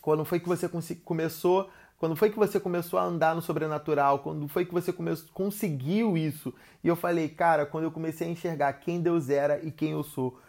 quando 0.00 0.24
foi 0.24 0.38
que 0.38 0.48
você 0.48 0.68
começou? 1.04 1.70
Quando 1.98 2.16
foi 2.16 2.30
que 2.30 2.38
você 2.38 2.58
começou 2.58 2.98
a 2.98 3.04
andar 3.04 3.32
no 3.32 3.40
sobrenatural? 3.40 4.18
Quando 4.18 4.48
foi 4.48 4.64
que 4.64 4.74
você 4.74 4.92
conseguiu 5.32 6.16
isso? 6.16 6.52
E 6.82 6.88
eu 6.88 6.96
falei, 6.96 7.28
cara, 7.28 7.64
quando 7.64 7.84
eu 7.84 7.92
comecei 7.92 8.26
a 8.26 8.30
enxergar 8.30 8.72
quem 8.72 9.00
Deus 9.00 9.30
era 9.30 9.64
e 9.64 9.70
quem 9.70 9.92
eu 9.92 10.02
sou, 10.02 10.40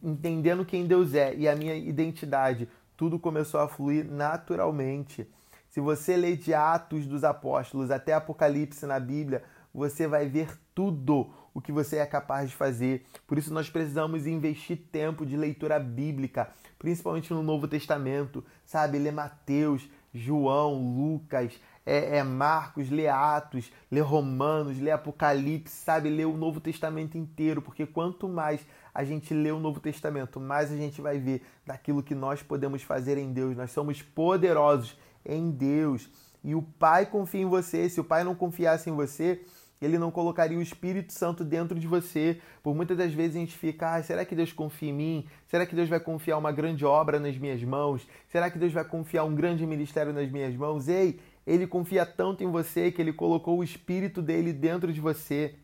entendendo 0.00 0.64
quem 0.64 0.86
Deus 0.86 1.12
é 1.14 1.34
e 1.34 1.48
a 1.48 1.56
minha 1.56 1.74
identidade, 1.74 2.68
tudo 3.00 3.18
começou 3.18 3.60
a 3.60 3.66
fluir 3.66 4.04
naturalmente. 4.04 5.26
Se 5.70 5.80
você 5.80 6.18
lê 6.18 6.36
de 6.36 6.52
Atos 6.52 7.06
dos 7.06 7.24
Apóstolos 7.24 7.90
até 7.90 8.12
Apocalipse 8.12 8.84
na 8.84 9.00
Bíblia, 9.00 9.42
você 9.72 10.06
vai 10.06 10.28
ver 10.28 10.50
tudo 10.74 11.32
o 11.54 11.62
que 11.62 11.72
você 11.72 11.96
é 11.96 12.04
capaz 12.04 12.50
de 12.50 12.56
fazer. 12.56 13.06
Por 13.26 13.38
isso 13.38 13.54
nós 13.54 13.70
precisamos 13.70 14.26
investir 14.26 14.76
tempo 14.92 15.24
de 15.24 15.34
leitura 15.34 15.80
bíblica, 15.80 16.50
principalmente 16.78 17.32
no 17.32 17.42
Novo 17.42 17.66
Testamento, 17.66 18.44
sabe? 18.66 18.98
Ler 18.98 19.12
Mateus, 19.12 19.88
João, 20.12 20.74
Lucas, 20.74 21.58
é, 21.90 22.18
é 22.18 22.22
Marcos, 22.22 22.88
ler 22.88 23.08
Atos, 23.08 23.72
ler 23.90 24.02
Romanos, 24.02 24.78
ler 24.78 24.92
Apocalipse, 24.92 25.74
sabe? 25.74 26.08
Ler 26.08 26.26
o 26.26 26.36
Novo 26.36 26.60
Testamento 26.60 27.18
inteiro, 27.18 27.60
porque 27.60 27.84
quanto 27.84 28.28
mais 28.28 28.64
a 28.94 29.02
gente 29.02 29.34
lê 29.34 29.50
o 29.50 29.58
Novo 29.58 29.80
Testamento, 29.80 30.38
mais 30.38 30.70
a 30.70 30.76
gente 30.76 31.00
vai 31.00 31.18
ver 31.18 31.42
daquilo 31.66 32.00
que 32.00 32.14
nós 32.14 32.44
podemos 32.44 32.82
fazer 32.82 33.18
em 33.18 33.32
Deus. 33.32 33.56
Nós 33.56 33.72
somos 33.72 34.00
poderosos 34.00 34.96
em 35.26 35.50
Deus. 35.50 36.08
E 36.44 36.54
o 36.54 36.62
Pai 36.62 37.06
confia 37.06 37.42
em 37.42 37.46
você. 37.46 37.88
Se 37.88 38.00
o 38.00 38.04
Pai 38.04 38.22
não 38.22 38.36
confiasse 38.36 38.88
em 38.88 38.94
você, 38.94 39.44
ele 39.82 39.98
não 39.98 40.10
colocaria 40.10 40.58
o 40.58 40.62
Espírito 40.62 41.12
Santo 41.12 41.42
dentro 41.42 41.78
de 41.78 41.88
você. 41.88 42.40
Por 42.62 42.74
muitas 42.74 42.96
das 42.96 43.12
vezes 43.12 43.36
a 43.36 43.40
gente 43.40 43.56
fica, 43.56 43.94
ah, 43.94 44.02
será 44.02 44.24
que 44.24 44.34
Deus 44.34 44.52
confia 44.52 44.90
em 44.90 44.92
mim? 44.92 45.26
Será 45.48 45.66
que 45.66 45.74
Deus 45.74 45.88
vai 45.88 45.98
confiar 45.98 46.36
uma 46.36 46.52
grande 46.52 46.84
obra 46.84 47.18
nas 47.18 47.36
minhas 47.36 47.62
mãos? 47.64 48.06
Será 48.28 48.50
que 48.50 48.58
Deus 48.58 48.72
vai 48.72 48.84
confiar 48.84 49.24
um 49.24 49.34
grande 49.34 49.66
ministério 49.66 50.12
nas 50.12 50.30
minhas 50.30 50.54
mãos? 50.54 50.86
Ei, 50.86 51.18
ele 51.50 51.66
confia 51.66 52.06
tanto 52.06 52.44
em 52.44 52.50
você 52.50 52.92
que 52.92 53.02
ele 53.02 53.12
colocou 53.12 53.58
o 53.58 53.64
Espírito 53.64 54.22
dele 54.22 54.52
dentro 54.52 54.92
de 54.92 55.00
você. 55.00 55.56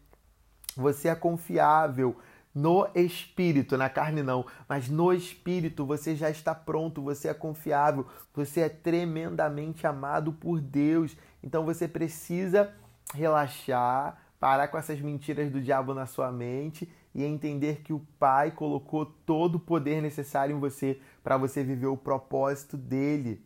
Você 0.76 1.08
é 1.08 1.14
confiável 1.14 2.16
no 2.52 2.88
espírito, 2.94 3.76
na 3.76 3.88
carne 3.88 4.22
não, 4.22 4.46
mas 4.66 4.88
no 4.88 5.12
espírito 5.12 5.84
você 5.84 6.16
já 6.16 6.30
está 6.30 6.54
pronto, 6.54 7.02
você 7.02 7.28
é 7.28 7.34
confiável, 7.34 8.06
você 8.34 8.62
é 8.62 8.68
tremendamente 8.68 9.86
amado 9.86 10.32
por 10.32 10.60
Deus. 10.60 11.14
Então 11.42 11.64
você 11.64 11.86
precisa 11.86 12.72
relaxar, 13.14 14.18
parar 14.40 14.68
com 14.68 14.78
essas 14.78 15.00
mentiras 15.00 15.52
do 15.52 15.60
diabo 15.60 15.94
na 15.94 16.06
sua 16.06 16.32
mente 16.32 16.90
e 17.14 17.22
entender 17.22 17.82
que 17.82 17.92
o 17.92 18.04
Pai 18.18 18.50
colocou 18.50 19.06
todo 19.06 19.56
o 19.56 19.60
poder 19.60 20.02
necessário 20.02 20.56
em 20.56 20.58
você 20.58 20.98
para 21.22 21.36
você 21.36 21.62
viver 21.62 21.86
o 21.86 21.96
propósito 21.96 22.76
dele. 22.76 23.45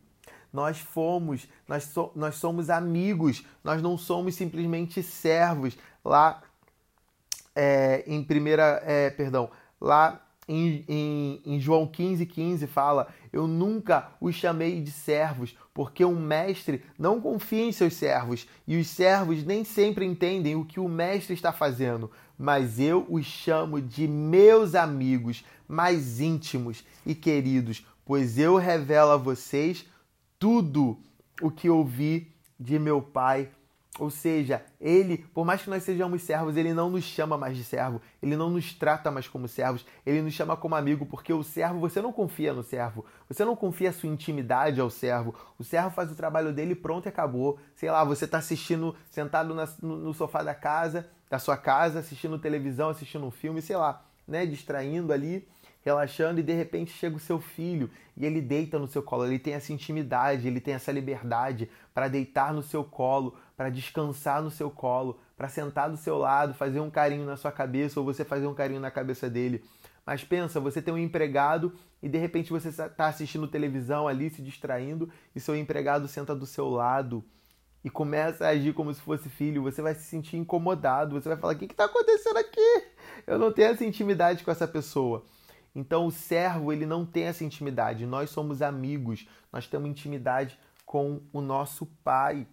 Nós 0.51 0.79
fomos, 0.79 1.47
nós, 1.67 1.83
so, 1.83 2.11
nós 2.15 2.35
somos 2.35 2.69
amigos, 2.69 3.45
nós 3.63 3.81
não 3.81 3.97
somos 3.97 4.35
simplesmente 4.35 5.01
servos. 5.01 5.77
Lá 6.03 6.41
é, 7.55 8.03
em 8.07 8.23
primeira, 8.23 8.81
é, 8.85 9.09
perdão, 9.09 9.49
lá 9.79 10.21
em, 10.47 10.83
em, 10.87 11.41
em, 11.45 11.59
João 11.59 11.87
15, 11.87 12.25
15 12.25 12.67
fala: 12.67 13.07
Eu 13.31 13.47
nunca 13.47 14.11
os 14.19 14.35
chamei 14.35 14.81
de 14.81 14.91
servos, 14.91 15.55
porque 15.73 16.03
um 16.03 16.19
mestre 16.19 16.83
não 16.97 17.21
confia 17.21 17.65
em 17.65 17.71
seus 17.71 17.93
servos, 17.93 18.47
e 18.67 18.77
os 18.77 18.87
servos 18.87 19.43
nem 19.43 19.63
sempre 19.63 20.05
entendem 20.05 20.55
o 20.55 20.65
que 20.65 20.79
o 20.79 20.89
mestre 20.89 21.33
está 21.33 21.53
fazendo, 21.53 22.11
mas 22.37 22.79
eu 22.79 23.05
os 23.09 23.25
chamo 23.25 23.81
de 23.81 24.07
meus 24.07 24.75
amigos 24.75 25.45
mais 25.67 26.19
íntimos 26.19 26.83
e 27.05 27.15
queridos, 27.15 27.85
pois 28.05 28.37
eu 28.37 28.57
revelo 28.57 29.11
a 29.11 29.17
vocês 29.17 29.85
tudo 30.41 30.97
o 31.39 31.51
que 31.51 31.69
ouvi 31.69 32.33
de 32.59 32.79
meu 32.79 32.99
Pai. 32.99 33.51
Ou 33.99 34.09
seja, 34.09 34.65
ele, 34.79 35.19
por 35.19 35.45
mais 35.45 35.61
que 35.61 35.69
nós 35.69 35.83
sejamos 35.83 36.23
servos, 36.23 36.57
ele 36.57 36.73
não 36.73 36.89
nos 36.89 37.03
chama 37.03 37.37
mais 37.37 37.55
de 37.55 37.63
servo, 37.63 38.01
ele 38.23 38.35
não 38.35 38.49
nos 38.49 38.73
trata 38.73 39.11
mais 39.11 39.27
como 39.27 39.47
servos, 39.47 39.85
ele 40.03 40.21
nos 40.21 40.33
chama 40.33 40.57
como 40.57 40.73
amigo, 40.73 41.05
porque 41.05 41.31
o 41.31 41.43
servo, 41.43 41.79
você 41.79 42.01
não 42.01 42.11
confia 42.11 42.53
no 42.53 42.63
servo, 42.63 43.05
você 43.29 43.45
não 43.45 43.55
confia 43.55 43.91
a 43.91 43.93
sua 43.93 44.09
intimidade 44.09 44.81
ao 44.81 44.89
servo. 44.89 45.35
O 45.59 45.63
servo 45.63 45.91
faz 45.91 46.11
o 46.11 46.15
trabalho 46.15 46.51
dele 46.51 46.73
pronto 46.73 47.05
e 47.05 47.09
acabou. 47.09 47.59
Sei 47.75 47.91
lá, 47.91 48.03
você 48.03 48.25
está 48.25 48.39
assistindo, 48.39 48.95
sentado 49.11 49.53
na, 49.53 49.67
no, 49.79 49.97
no 49.97 50.13
sofá 50.13 50.41
da 50.41 50.55
casa, 50.55 51.07
da 51.29 51.37
sua 51.37 51.57
casa, 51.57 51.99
assistindo 51.99 52.39
televisão, 52.39 52.89
assistindo 52.89 53.25
um 53.27 53.31
filme, 53.31 53.61
sei 53.61 53.75
lá, 53.75 54.03
né, 54.27 54.43
distraindo 54.45 55.13
ali 55.13 55.47
relaxando 55.81 56.39
e 56.39 56.43
de 56.43 56.53
repente 56.53 56.91
chega 56.91 57.15
o 57.15 57.19
seu 57.19 57.39
filho 57.39 57.89
e 58.15 58.25
ele 58.25 58.41
deita 58.41 58.77
no 58.77 58.87
seu 58.87 59.01
colo. 59.01 59.25
Ele 59.25 59.39
tem 59.39 59.53
essa 59.53 59.73
intimidade, 59.73 60.47
ele 60.47 60.59
tem 60.59 60.73
essa 60.73 60.91
liberdade 60.91 61.69
para 61.93 62.07
deitar 62.07 62.53
no 62.53 62.61
seu 62.61 62.83
colo, 62.83 63.35
para 63.57 63.69
descansar 63.69 64.41
no 64.41 64.51
seu 64.51 64.69
colo, 64.69 65.19
para 65.35 65.49
sentar 65.49 65.89
do 65.89 65.97
seu 65.97 66.17
lado, 66.17 66.53
fazer 66.53 66.79
um 66.79 66.89
carinho 66.89 67.25
na 67.25 67.35
sua 67.35 67.51
cabeça 67.51 67.99
ou 67.99 68.05
você 68.05 68.23
fazer 68.23 68.47
um 68.47 68.53
carinho 68.53 68.79
na 68.79 68.91
cabeça 68.91 69.29
dele. 69.29 69.63
Mas 70.05 70.23
pensa, 70.23 70.59
você 70.59 70.81
tem 70.81 70.93
um 70.93 70.97
empregado 70.97 71.73
e 72.01 72.09
de 72.09 72.17
repente 72.17 72.49
você 72.49 72.69
está 72.69 73.07
assistindo 73.07 73.47
televisão 73.47 74.07
ali, 74.07 74.29
se 74.29 74.41
distraindo, 74.41 75.11
e 75.35 75.39
seu 75.39 75.55
empregado 75.55 76.07
senta 76.07 76.35
do 76.35 76.45
seu 76.45 76.69
lado 76.69 77.23
e 77.83 77.89
começa 77.89 78.45
a 78.45 78.49
agir 78.49 78.73
como 78.73 78.93
se 78.93 79.01
fosse 79.01 79.29
filho, 79.29 79.63
você 79.63 79.81
vai 79.81 79.95
se 79.95 80.03
sentir 80.03 80.37
incomodado, 80.37 81.19
você 81.19 81.29
vai 81.29 81.37
falar: 81.37 81.53
o 81.53 81.57
que 81.57 81.65
está 81.65 81.85
acontecendo 81.85 82.37
aqui? 82.37 82.83
Eu 83.25 83.39
não 83.39 83.51
tenho 83.51 83.69
essa 83.69 83.85
intimidade 83.85 84.43
com 84.43 84.51
essa 84.51 84.67
pessoa. 84.67 85.23
Então 85.73 86.05
o 86.05 86.11
servo 86.11 86.71
ele 86.71 86.85
não 86.85 87.05
tem 87.05 87.23
essa 87.23 87.43
intimidade. 87.43 88.05
Nós 88.05 88.29
somos 88.29 88.61
amigos, 88.61 89.27
nós 89.51 89.67
temos 89.67 89.89
intimidade 89.89 90.59
com 90.85 91.21
o 91.31 91.41
nosso 91.41 91.85
pai. 92.03 92.45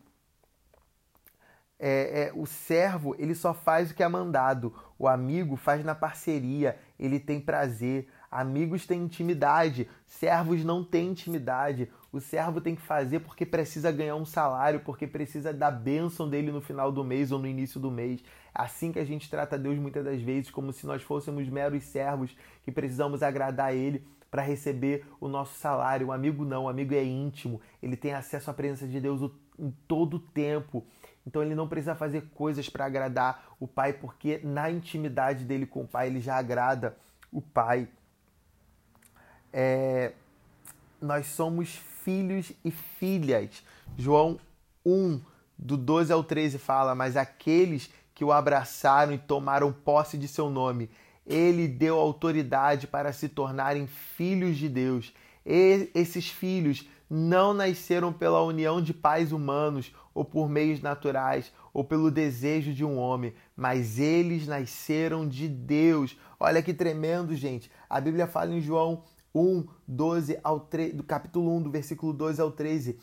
É, 1.81 2.23
é, 2.23 2.33
o 2.35 2.45
servo 2.47 3.15
ele 3.19 3.35
só 3.35 3.53
faz 3.55 3.91
o 3.91 3.95
que 3.95 4.03
é 4.03 4.09
mandado. 4.09 4.75
O 4.99 5.09
amigo 5.09 5.57
faz 5.57 5.85
na 5.85 5.95
parceria. 5.95 6.79
Ele 6.99 7.19
tem 7.19 7.41
prazer. 7.41 8.09
Amigos 8.31 8.87
têm 8.87 9.03
intimidade. 9.03 9.89
Servos 10.07 10.65
não 10.65 10.85
têm 10.85 11.11
intimidade. 11.11 11.91
O 12.11 12.21
servo 12.21 12.61
tem 12.61 12.75
que 12.75 12.81
fazer 12.81 13.21
porque 13.21 13.45
precisa 13.45 13.93
ganhar 13.93 14.17
um 14.17 14.25
salário, 14.25 14.81
porque 14.81 15.07
precisa 15.07 15.53
da 15.53 15.71
bênção 15.71 16.29
dele 16.29 16.51
no 16.51 16.61
final 16.61 16.91
do 16.91 17.05
mês 17.05 17.31
ou 17.31 17.39
no 17.39 17.47
início 17.47 17.79
do 17.79 17.91
mês. 17.91 18.25
Assim 18.55 18.91
que 18.91 18.99
a 18.99 19.05
gente 19.05 19.29
trata 19.29 19.59
Deus 19.59 19.79
muitas 19.79 20.05
das 20.05 20.21
vezes, 20.21 20.51
como 20.51 20.73
se 20.73 20.87
nós 20.87 21.03
fôssemos 21.03 21.49
meros 21.49 21.85
servos 21.85 22.35
que 22.65 22.73
precisamos 22.73 23.23
agradar 23.23 23.67
a 23.69 23.75
Ele 23.75 24.07
para 24.31 24.43
receber 24.43 25.07
o 25.21 25.29
nosso 25.29 25.59
salário. 25.59 26.09
O 26.09 26.13
amigo 26.13 26.45
não, 26.45 26.65
o 26.65 26.69
amigo 26.69 26.95
é 26.95 27.05
íntimo, 27.05 27.61
ele 27.83 27.97
tem 27.97 28.15
acesso 28.15 28.51
à 28.51 28.55
presença 28.55 28.87
de 28.87 29.01
Deus 29.01 29.31
em 29.59 29.71
todo 29.87 30.15
o 30.15 30.21
tempo. 30.21 30.85
Então 31.27 31.43
ele 31.43 31.55
não 31.55 31.69
precisa 31.69 31.95
fazer 31.95 32.25
coisas 32.35 32.69
para 32.69 32.87
agradar 32.87 33.55
o 33.61 33.67
Pai, 33.67 33.93
porque 33.93 34.41
na 34.43 34.71
intimidade 34.71 35.45
dele 35.45 35.67
com 35.67 35.83
o 35.83 35.87
Pai 35.87 36.07
ele 36.07 36.21
já 36.21 36.37
agrada 36.37 36.97
o 37.31 37.43
Pai. 37.43 37.89
É... 39.53 40.13
Nós 41.01 41.27
somos 41.27 41.81
filhos 42.09 42.53
e 42.65 42.71
filhas. 42.71 43.63
João 43.95 44.41
1, 44.83 45.21
do 45.59 45.77
12 45.77 46.11
ao 46.11 46.25
13 46.25 46.57
fala: 46.57 46.95
Mas 46.95 47.19
aqueles 47.19 47.91
que 48.15 48.25
o 48.25 48.33
abraçaram 48.33 49.13
e 49.13 49.19
tomaram 49.19 49.71
posse 49.71 50.17
de 50.17 50.27
seu 50.27 50.49
nome. 50.49 50.89
Ele 51.27 51.69
deu 51.69 51.99
autoridade 51.99 52.87
para 52.87 53.13
se 53.13 53.29
tornarem 53.29 53.87
filhos 53.87 54.57
de 54.57 54.71
Deus. 54.71 55.13
E 55.45 55.91
esses 55.95 56.31
filhos 56.31 56.89
não 57.11 57.53
nasceram 57.53 58.11
pela 58.11 58.43
união 58.43 58.81
de 58.81 58.95
pais 58.95 59.31
humanos 59.31 59.93
ou 60.15 60.25
por 60.25 60.49
meios 60.49 60.81
naturais 60.81 61.53
ou 61.75 61.85
pelo 61.85 62.11
desejo 62.11 62.73
de 62.73 62.87
um 62.87 62.97
homem, 62.97 63.35
mas 63.55 63.99
eles 63.99 64.47
nasceram 64.47 65.29
de 65.29 65.47
Deus. 65.47 66.17
Olha 66.41 66.63
que 66.63 66.73
tremendo, 66.73 67.37
gente. 67.37 67.71
A 67.89 68.01
Bíblia 68.01 68.27
fala 68.27 68.55
em 68.55 68.63
João 68.63 69.03
1, 69.41 69.67
12 69.87 70.39
ao 70.43 70.61
3, 70.61 70.95
do 70.95 71.03
capítulo 71.03 71.57
1, 71.57 71.63
do 71.63 71.71
versículo 71.71 72.13
12 72.13 72.41
ao 72.41 72.51
13 72.51 72.99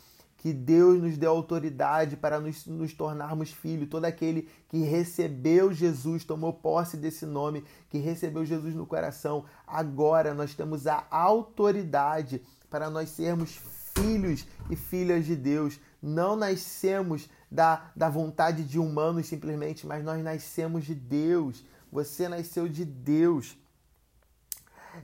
que 0.46 0.52
Deus 0.52 1.02
nos 1.02 1.16
deu 1.16 1.32
autoridade 1.32 2.16
para 2.16 2.38
nos, 2.38 2.66
nos 2.66 2.92
tornarmos 2.92 3.50
filhos. 3.50 3.88
Todo 3.88 4.04
aquele 4.04 4.48
que 4.68 4.78
recebeu 4.78 5.72
Jesus, 5.72 6.24
tomou 6.24 6.52
posse 6.52 6.96
desse 6.96 7.26
nome, 7.26 7.64
que 7.88 7.98
recebeu 7.98 8.44
Jesus 8.44 8.72
no 8.72 8.86
coração, 8.86 9.44
agora 9.66 10.34
nós 10.34 10.54
temos 10.54 10.86
a 10.86 11.04
autoridade 11.10 12.40
para 12.70 12.88
nós 12.88 13.10
sermos 13.10 13.58
filhos 13.92 14.46
e 14.70 14.76
filhas 14.76 15.24
de 15.24 15.34
Deus. 15.34 15.80
Não 16.00 16.36
nascemos 16.36 17.28
da, 17.50 17.90
da 17.96 18.08
vontade 18.08 18.62
de 18.62 18.78
humanos 18.78 19.26
simplesmente, 19.26 19.84
mas 19.84 20.04
nós 20.04 20.22
nascemos 20.22 20.84
de 20.84 20.94
Deus. 20.94 21.64
Você 21.90 22.28
nasceu 22.28 22.68
de 22.68 22.84
Deus. 22.84 23.58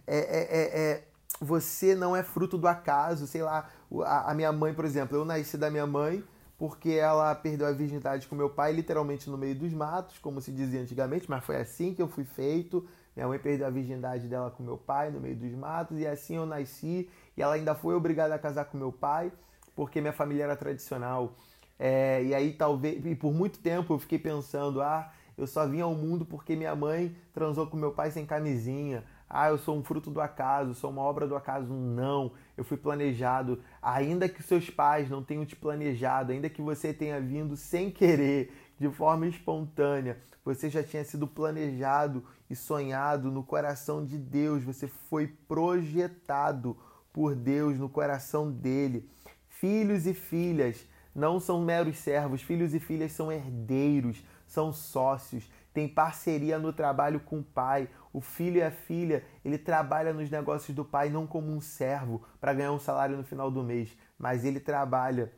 É, 0.07 0.19
é, 0.19 0.41
é, 0.41 0.81
é 0.93 1.05
você 1.43 1.97
não 1.97 2.15
é 2.15 2.23
fruto 2.23 2.57
do 2.57 2.69
acaso, 2.69 3.27
sei 3.27 3.43
lá, 3.43 3.69
a, 4.07 4.33
minha 4.33 4.53
mãe, 4.53 4.73
por 4.73 4.85
exemplo, 4.85 5.17
eu 5.17 5.25
nasci 5.25 5.59
da 5.59 5.71
minha 5.71 5.87
mãe 5.87 6.23
porque 6.57 6.91
ela 6.91 7.35
perdeu 7.35 7.67
a 7.67 7.73
virgindade 7.73 8.29
com 8.29 8.37
meu 8.37 8.49
pai 8.49 8.73
literalmente 8.73 9.29
no 9.29 9.37
meio 9.37 9.57
dos 9.57 9.73
matos, 9.73 10.19
como 10.19 10.41
se 10.41 10.53
dizia 10.53 10.81
antigamente, 10.81 11.29
mas 11.29 11.45
foi 11.45 11.57
assim 11.57 11.93
que 11.93 12.01
eu 12.01 12.07
fui 12.07 12.23
feito. 12.23 12.87
Minha 13.17 13.27
mãe 13.27 13.41
perdeu 13.41 13.67
a 13.67 13.71
virgindade 13.71 14.29
dela 14.29 14.53
com 14.53 14.63
meu 14.63 14.79
pai 14.79 15.11
no 15.11 15.19
meio 15.19 15.35
dos 15.35 15.53
matos 15.55 15.99
e 15.99 16.07
assim 16.07 16.37
eu 16.37 16.47
nasci 16.47 17.11
e 17.37 17.43
ela 17.43 17.55
ainda 17.55 17.75
foi 17.75 17.97
obrigada 17.97 18.33
a 18.37 18.39
casar 18.39 18.67
com 18.67 18.79
meu 18.79 18.93
pai 18.93 19.33
porque 19.75 20.01
minha 20.01 20.13
família 20.13 20.45
era 20.45 20.55
tradicional. 20.55 21.35
É, 21.77 22.23
e 22.23 22.33
aí 22.33 22.53
talvez, 22.53 23.05
e 23.05 23.17
por 23.17 23.35
muito 23.35 23.59
tempo 23.59 23.95
eu 23.95 23.99
fiquei 23.99 24.21
pensando, 24.21 24.81
ah, 24.81 25.11
eu 25.37 25.49
só 25.49 25.67
vim 25.67 25.81
ao 25.81 25.93
mundo 25.93 26.25
porque 26.25 26.55
minha 26.55 26.77
mãe 26.77 27.17
transou 27.35 27.67
com 27.67 27.77
meu 27.77 27.91
pai 27.91 28.13
sem 28.13 28.25
camisinha 28.25 29.03
ah, 29.35 29.49
eu 29.49 29.57
sou 29.57 29.79
um 29.79 29.83
fruto 29.83 30.11
do 30.11 30.21
acaso, 30.21 30.75
sou 30.75 30.91
uma 30.91 31.01
obra 31.01 31.27
do 31.27 31.35
acaso. 31.35 31.73
Não, 31.73 32.33
eu 32.55 32.62
fui 32.62 32.77
planejado. 32.77 33.62
Ainda 33.81 34.29
que 34.29 34.43
seus 34.43 34.69
pais 34.69 35.09
não 35.09 35.25
tenham 35.25 35.47
te 35.47 35.57
planejado, 35.57 36.33
ainda 36.33 36.51
que 36.51 36.61
você 36.61 36.93
tenha 36.93 37.19
vindo 37.19 37.57
sem 37.57 37.91
querer, 37.91 38.53
de 38.79 38.91
forma 38.91 39.27
espontânea. 39.27 40.19
Você 40.45 40.69
já 40.69 40.83
tinha 40.83 41.03
sido 41.03 41.27
planejado 41.27 42.23
e 42.51 42.55
sonhado 42.55 43.31
no 43.31 43.43
coração 43.43 44.05
de 44.05 44.19
Deus. 44.19 44.65
Você 44.65 44.87
foi 44.87 45.27
projetado 45.27 46.77
por 47.11 47.35
Deus 47.35 47.79
no 47.79 47.89
coração 47.89 48.53
dele. 48.53 49.09
Filhos 49.49 50.07
e 50.07 50.12
filhas 50.12 50.87
não 51.15 51.41
são 51.41 51.62
meros 51.62 51.97
servos, 51.97 52.43
filhos 52.43 52.75
e 52.75 52.81
filhas 52.81 53.12
são 53.12 53.31
herdeiros, 53.31 54.23
são 54.47 54.73
sócios, 54.73 55.51
tem 55.73 55.89
parceria 55.89 56.59
no 56.59 56.73
trabalho 56.73 57.21
com 57.21 57.39
o 57.39 57.45
pai. 57.45 57.89
O 58.12 58.21
filho 58.21 58.59
e 58.59 58.62
a 58.62 58.71
filha, 58.71 59.25
ele 59.45 59.57
trabalha 59.57 60.12
nos 60.12 60.31
negócios 60.31 60.75
do 60.75 60.85
pai 60.85 61.09
não 61.09 61.26
como 61.26 61.50
um 61.50 61.61
servo 61.61 62.23
para 62.40 62.52
ganhar 62.52 62.73
um 62.73 62.78
salário 62.78 63.16
no 63.16 63.25
final 63.25 63.50
do 63.50 63.62
mês, 63.62 63.97
mas 64.19 64.45
ele 64.45 64.61
trabalha 64.61 65.33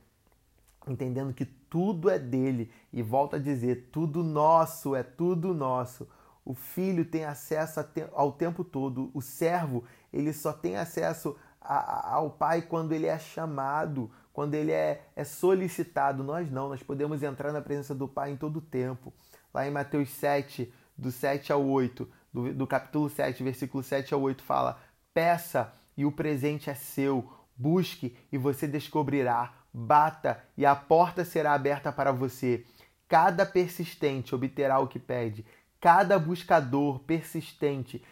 entendendo 0.86 1.32
que 1.32 1.44
tudo 1.44 2.10
é 2.10 2.18
dele 2.18 2.70
e 2.92 3.02
volta 3.02 3.36
a 3.36 3.40
dizer, 3.40 3.88
tudo 3.90 4.22
nosso, 4.22 4.94
é 4.94 5.02
tudo 5.02 5.54
nosso. 5.54 6.08
O 6.44 6.52
filho 6.52 7.04
tem 7.04 7.24
acesso 7.24 7.80
ao 8.12 8.32
tempo 8.32 8.62
todo, 8.62 9.10
o 9.14 9.22
servo, 9.22 9.84
ele 10.12 10.32
só 10.32 10.52
tem 10.52 10.76
acesso 10.76 11.36
ao 11.60 12.30
pai 12.30 12.62
quando 12.62 12.92
ele 12.92 13.06
é 13.06 13.18
chamado, 13.18 14.10
quando 14.32 14.54
ele 14.54 14.70
é, 14.70 15.06
é 15.16 15.24
solicitado. 15.24 16.22
Nós 16.22 16.50
não, 16.50 16.68
nós 16.68 16.82
podemos 16.82 17.22
entrar 17.22 17.52
na 17.52 17.62
presença 17.62 17.94
do 17.94 18.06
pai 18.06 18.32
em 18.32 18.36
todo 18.36 18.58
o 18.58 18.60
tempo. 18.60 19.12
Lá 19.52 19.66
em 19.66 19.70
Mateus 19.70 20.10
7, 20.10 20.70
do 20.98 21.10
7 21.10 21.50
ao 21.52 21.64
8, 21.64 22.06
do, 22.34 22.52
do 22.52 22.66
capítulo 22.66 23.08
7, 23.08 23.44
versículo 23.44 23.84
7 23.84 24.12
ao 24.12 24.20
8, 24.20 24.42
fala: 24.42 24.80
Peça 25.14 25.72
e 25.96 26.04
o 26.04 26.10
presente 26.10 26.68
é 26.68 26.74
seu, 26.74 27.32
busque 27.56 28.16
e 28.32 28.36
você 28.36 28.66
descobrirá, 28.66 29.54
bata 29.72 30.42
e 30.56 30.66
a 30.66 30.74
porta 30.74 31.24
será 31.24 31.54
aberta 31.54 31.92
para 31.92 32.10
você. 32.10 32.66
Cada 33.08 33.46
persistente 33.46 34.34
obterá 34.34 34.80
o 34.80 34.88
que 34.88 34.98
pede, 34.98 35.46
cada 35.80 36.18
buscador 36.18 36.98
persistente 37.00 38.02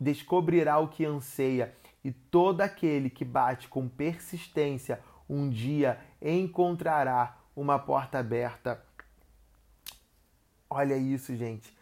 descobrirá 0.00 0.78
o 0.78 0.88
que 0.88 1.04
anseia, 1.04 1.74
e 2.02 2.12
todo 2.12 2.60
aquele 2.60 3.10
que 3.10 3.24
bate 3.24 3.68
com 3.68 3.88
persistência 3.88 5.00
um 5.28 5.48
dia 5.48 5.98
encontrará 6.20 7.36
uma 7.56 7.78
porta 7.78 8.18
aberta. 8.18 8.82
Olha 10.68 10.96
isso, 10.96 11.34
gente. 11.34 11.74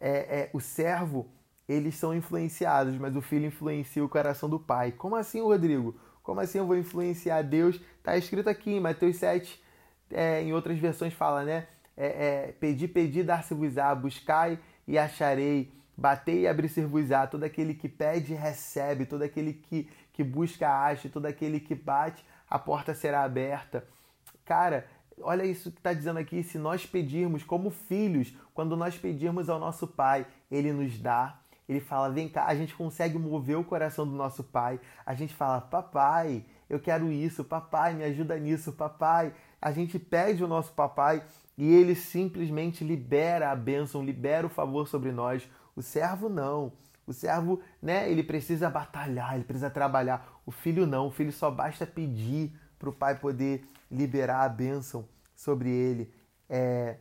É, 0.00 0.10
é, 0.10 0.50
o 0.52 0.60
servo, 0.60 1.28
eles 1.68 1.94
são 1.94 2.14
influenciados, 2.14 2.96
mas 2.96 3.14
o 3.14 3.20
filho 3.20 3.46
influencia 3.46 4.04
o 4.04 4.08
coração 4.08 4.48
do 4.48 4.58
pai. 4.58 4.92
Como 4.92 5.14
assim, 5.14 5.40
Rodrigo? 5.40 5.94
Como 6.22 6.40
assim 6.40 6.58
eu 6.58 6.66
vou 6.66 6.76
influenciar 6.76 7.42
Deus? 7.42 7.80
Está 7.98 8.16
escrito 8.16 8.48
aqui 8.48 8.72
em 8.72 8.80
Mateus 8.80 9.16
7, 9.16 9.62
é, 10.10 10.42
em 10.42 10.52
outras 10.52 10.78
versões 10.78 11.12
fala, 11.12 11.44
né? 11.44 11.66
É, 11.96 12.06
é, 12.06 12.52
pedi, 12.58 12.88
pedi, 12.88 13.22
dar-se-vos-á, 13.22 13.94
buscai 13.94 14.58
e 14.86 14.96
acharei, 14.96 15.72
batei 15.96 16.40
e 16.40 16.48
abrir-se-vos-á. 16.48 17.26
Todo 17.26 17.44
aquele 17.44 17.74
que 17.74 17.88
pede, 17.88 18.32
recebe, 18.34 19.06
todo 19.06 19.22
aquele 19.22 19.52
que, 19.52 19.88
que 20.12 20.24
busca, 20.24 20.68
acha, 20.68 21.08
todo 21.08 21.26
aquele 21.26 21.60
que 21.60 21.74
bate, 21.74 22.24
a 22.48 22.58
porta 22.58 22.94
será 22.94 23.22
aberta. 23.22 23.86
Cara, 24.44 24.86
olha 25.22 25.44
isso 25.44 25.70
que 25.70 25.78
está 25.78 25.92
dizendo 25.92 26.18
aqui, 26.18 26.42
se 26.42 26.58
nós 26.58 26.86
pedirmos 26.86 27.42
como 27.42 27.70
filhos, 27.70 28.34
quando 28.54 28.76
nós 28.76 28.96
pedirmos 28.96 29.48
ao 29.48 29.58
nosso 29.58 29.86
pai, 29.86 30.26
ele 30.50 30.72
nos 30.72 30.98
dá. 30.98 31.38
Ele 31.68 31.80
fala, 31.80 32.10
vem 32.10 32.28
cá, 32.28 32.46
a 32.46 32.54
gente 32.54 32.74
consegue 32.74 33.16
mover 33.16 33.56
o 33.56 33.64
coração 33.64 34.04
do 34.04 34.14
nosso 34.16 34.42
pai. 34.42 34.80
A 35.06 35.14
gente 35.14 35.32
fala, 35.32 35.60
papai, 35.60 36.44
eu 36.68 36.80
quero 36.80 37.12
isso, 37.12 37.44
papai, 37.44 37.94
me 37.94 38.02
ajuda 38.02 38.36
nisso, 38.38 38.72
papai. 38.72 39.32
A 39.62 39.70
gente 39.70 39.98
pede 39.98 40.42
o 40.42 40.48
nosso 40.48 40.72
papai 40.72 41.22
e 41.56 41.72
ele 41.72 41.94
simplesmente 41.94 42.82
libera 42.82 43.50
a 43.50 43.56
bênção, 43.56 44.04
libera 44.04 44.46
o 44.46 44.50
favor 44.50 44.88
sobre 44.88 45.12
nós. 45.12 45.48
O 45.76 45.82
servo 45.82 46.28
não. 46.28 46.72
O 47.06 47.12
servo, 47.12 47.60
né, 47.82 48.10
ele 48.10 48.22
precisa 48.22 48.68
batalhar, 48.68 49.34
ele 49.34 49.44
precisa 49.44 49.70
trabalhar. 49.70 50.40
O 50.44 50.50
filho 50.50 50.86
não, 50.86 51.06
o 51.06 51.10
filho 51.10 51.32
só 51.32 51.50
basta 51.50 51.86
pedir 51.86 52.52
para 52.78 52.88
o 52.88 52.92
pai 52.92 53.16
poder 53.16 53.64
liberar 53.90 54.44
a 54.44 54.48
bênção 54.48 55.08
sobre 55.34 55.70
ele. 55.70 56.12
É, 56.48 56.96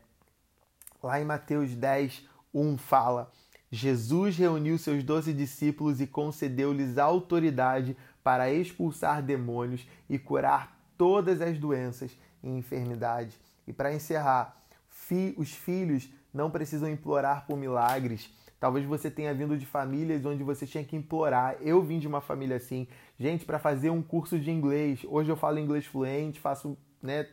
lá 1.02 1.20
em 1.20 1.26
Mateus 1.26 1.76
10, 1.76 2.28
1 2.54 2.78
fala: 2.78 3.32
Jesus 3.72 4.38
reuniu 4.38 4.78
seus 4.78 5.04
doze 5.04 5.34
discípulos 5.34 6.02
e 6.02 6.08
concedeu-lhes 6.08 6.98
autoridade 6.98 7.96
para 8.24 8.52
expulsar 8.52 9.22
demônios 9.22 9.88
e 10.10 10.18
curar 10.18 10.78
todas 10.98 11.42
as 11.42 11.58
doenças 11.58 12.18
e 12.44 12.50
enfermidades. 12.50 13.40
E 13.68 13.74
para 13.74 13.94
encerrar, 13.94 14.58
fi, 14.90 15.34
os 15.38 15.54
filhos 15.54 16.10
não 16.34 16.50
precisam 16.50 16.90
implorar 16.90 17.46
por 17.46 17.58
milagres. 17.58 18.30
Talvez 18.60 18.86
você 18.86 19.10
tenha 19.10 19.34
vindo 19.34 19.58
de 19.58 19.66
famílias 19.66 20.26
onde 20.26 20.44
você 20.44 20.68
tinha 20.68 20.84
que 20.84 20.96
implorar. 20.96 21.56
Eu 21.62 21.82
vim 21.82 21.98
de 21.98 22.08
uma 22.08 22.20
família 22.20 22.58
assim. 22.58 22.88
Gente, 23.18 23.46
para 23.46 23.58
fazer 23.58 23.90
um 23.90 24.02
curso 24.02 24.38
de 24.38 24.52
inglês, 24.52 25.02
hoje 25.08 25.30
eu 25.32 25.38
falo 25.38 25.58
inglês 25.58 25.86
fluente, 25.86 26.40
faço 26.40 26.78
né, 27.02 27.26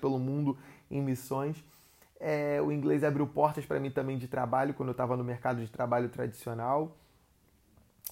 pelo 0.00 0.18
mundo 0.18 0.56
em 0.88 1.02
missões. 1.02 1.64
É, 2.20 2.60
o 2.62 2.70
inglês 2.70 3.02
abriu 3.02 3.26
portas 3.26 3.66
para 3.66 3.80
mim 3.80 3.90
também 3.90 4.18
de 4.18 4.28
trabalho 4.28 4.72
quando 4.74 4.88
eu 4.88 4.92
estava 4.92 5.16
no 5.16 5.24
mercado 5.24 5.60
de 5.60 5.70
trabalho 5.70 6.08
tradicional. 6.08 6.96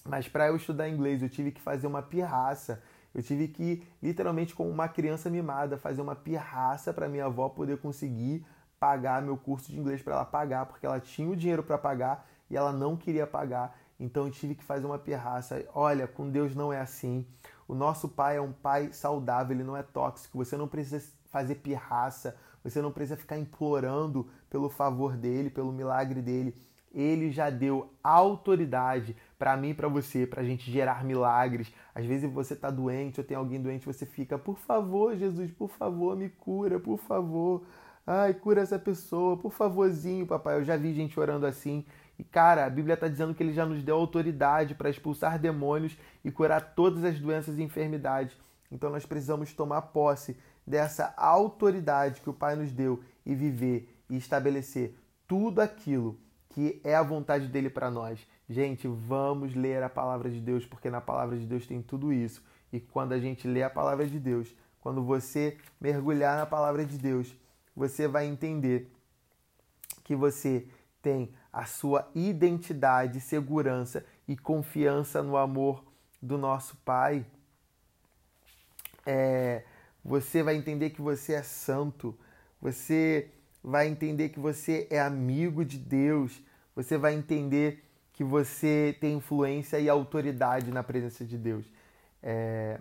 Mas 0.05 0.29
para 0.29 0.49
eu 0.49 0.57
estudar 0.57 0.89
inglês, 0.89 1.23
eu 1.23 1.29
tive 1.29 1.53
que 1.53 1.61
fazer 1.61 1.87
uma 1.87 2.03
pirraça. 2.03 2.83
Eu 3.15 3.23
tive 3.23 3.49
que, 3.49 3.83
literalmente, 4.03 4.55
como 4.55 4.69
uma 4.69 4.89
criança 4.89 5.31
mimada, 5.31 5.79
fazer 5.79 6.03
uma 6.03 6.15
pirraça 6.15 6.93
para 6.93 7.09
minha 7.09 7.27
avó 7.27 7.49
poder 7.49 7.79
conseguir 7.79 8.45
pagar 8.79 9.23
meu 9.23 9.37
curso 9.37 9.71
de 9.71 9.79
inglês 9.79 10.03
para 10.03 10.15
ela 10.15 10.25
pagar, 10.25 10.67
porque 10.67 10.85
ela 10.85 11.01
tinha 11.01 11.29
o 11.31 11.35
dinheiro 11.35 11.63
para 11.63 11.79
pagar 11.79 12.29
e 12.51 12.57
ela 12.57 12.73
não 12.73 12.97
queria 12.97 13.27
pagar. 13.27 13.79
Então 13.99 14.27
eu 14.27 14.31
tive 14.31 14.55
que 14.55 14.65
fazer 14.65 14.87
uma 14.87 14.99
pirraça. 14.99 15.65
Olha, 15.75 16.07
com 16.07 16.29
Deus 16.31 16.55
não 16.55 16.73
é 16.73 16.81
assim. 16.81 17.27
O 17.67 17.75
nosso 17.75 18.09
pai 18.09 18.37
é 18.37 18.41
um 18.41 18.53
pai 18.53 18.93
saudável, 18.93 19.57
ele 19.57 19.65
não 19.65 19.77
é 19.77 19.83
tóxico. 19.83 20.39
Você 20.39 20.57
não 20.57 20.69
precisa 20.69 21.03
fazer 21.27 21.57
pirraça, 21.57 22.37
você 22.63 22.81
não 22.81 22.93
precisa 22.93 23.17
ficar 23.17 23.39
implorando 23.39 24.29
pelo 24.49 24.69
favor 24.69 25.17
dele, 25.17 25.51
pelo 25.51 25.73
milagre 25.73 26.23
dele. 26.23 26.57
Ele 26.93 27.31
já 27.31 27.51
deu 27.51 27.93
autoridade 28.03 29.15
para 29.39 29.57
mim 29.57 29.71
e 29.71 29.75
para 29.75 29.89
você, 29.89 30.27
para 30.27 30.41
a 30.41 30.45
gente 30.45 30.71
gerar 30.71 31.05
milagres. 31.05 31.71
Às 31.95 32.07
vezes 32.07 32.31
você 32.33 32.55
está 32.55 32.71
doente 32.71 33.21
ou 33.21 33.27
tem 33.27 33.37
alguém 33.37 33.61
doente, 33.61 33.85
você 33.85 34.07
fica, 34.07 34.39
por 34.39 34.57
favor, 34.57 35.15
Jesus, 35.15 35.51
por 35.51 35.69
favor, 35.69 36.17
me 36.17 36.31
cura, 36.31 36.81
por 36.81 36.99
favor. 36.99 37.65
Ai, 38.07 38.33
cura 38.33 38.63
essa 38.63 38.79
pessoa, 38.79 39.37
por 39.37 39.53
favorzinho, 39.53 40.27
papai. 40.27 40.57
Eu 40.57 40.65
já 40.65 40.77
vi 40.77 40.95
gente 40.95 41.19
orando 41.19 41.45
assim. 41.45 41.85
E 42.19 42.25
cara, 42.25 42.65
a 42.65 42.71
Bíblia 42.71 42.95
está 42.95 43.09
dizendo 43.09 43.35
que 43.35 43.43
ele 43.43 43.53
já 43.53 43.67
nos 43.67 43.83
deu 43.83 43.97
autoridade 43.97 44.75
para 44.75 44.91
expulsar 44.91 45.39
demônios 45.39 45.97
e 46.25 46.31
curar 46.31 46.75
todas 46.75 47.05
as 47.05 47.19
doenças 47.19 47.59
e 47.59 47.63
enfermidades. 47.63 48.37
Então 48.71 48.91
nós 48.91 49.05
precisamos 49.05 49.53
tomar 49.53 49.83
posse 49.83 50.37
dessa 50.67 51.15
autoridade 51.17 52.21
que 52.21 52.31
o 52.31 52.35
Pai 52.35 52.57
nos 52.57 52.73
deu 52.73 53.03
e 53.25 53.35
viver 53.35 53.89
e 54.09 54.17
estabelecer 54.17 54.97
tudo 55.27 55.61
aquilo 55.61 56.19
que 56.51 56.81
é 56.83 56.95
a 56.95 57.03
vontade 57.03 57.49
dele 57.49 57.69
para 57.69 57.91
nós. 57.91 58.27
Gente, 58.49 58.89
vamos 58.89 59.55
ler 59.55 59.83
a 59.83 59.89
palavra 59.89 60.31
de 60.31 60.41
Deus, 60.41 60.65
porque 60.65 60.89
na 60.89 61.01
palavra 61.01 61.37
de 61.37 61.45
Deus 61.45 61.67
tem 61.67 61.83
tudo 61.83 62.13
isso. 62.13 62.43
E 62.73 62.81
quando 62.81 63.13
a 63.13 63.19
gente 63.19 63.47
lê 63.47 63.63
a 63.63 63.71
palavra 63.71 64.07
de 64.07 64.19
Deus, 64.19 64.55
quando 64.81 65.03
você 65.03 65.59
mergulhar 65.81 66.37
na 66.39 66.47
palavra 66.47 66.85
de 66.85 66.97
Deus, 66.97 67.37
você 67.75 68.09
vai 68.09 68.27
entender 68.27 68.91
que 70.03 70.17
você 70.17 70.67
tem 71.03 71.31
a 71.57 71.64
sua 71.64 72.07
identidade, 72.14 73.19
segurança 73.19 74.05
e 74.29 74.37
confiança 74.37 75.23
no 75.23 75.38
amor 75.38 75.83
do 76.21 76.37
nosso 76.37 76.77
Pai. 76.85 77.25
É, 79.07 79.64
você 80.05 80.42
vai 80.42 80.55
entender 80.55 80.90
que 80.90 81.01
você 81.01 81.33
é 81.33 81.42
santo, 81.42 82.14
você 82.61 83.31
vai 83.64 83.88
entender 83.88 84.29
que 84.29 84.38
você 84.38 84.87
é 84.90 85.01
amigo 85.01 85.64
de 85.64 85.79
Deus, 85.79 86.42
você 86.75 86.99
vai 86.99 87.14
entender 87.14 87.83
que 88.12 88.23
você 88.23 88.95
tem 89.01 89.14
influência 89.14 89.81
e 89.81 89.88
autoridade 89.88 90.71
na 90.71 90.83
presença 90.83 91.25
de 91.25 91.38
Deus. 91.38 91.64
É, 92.23 92.79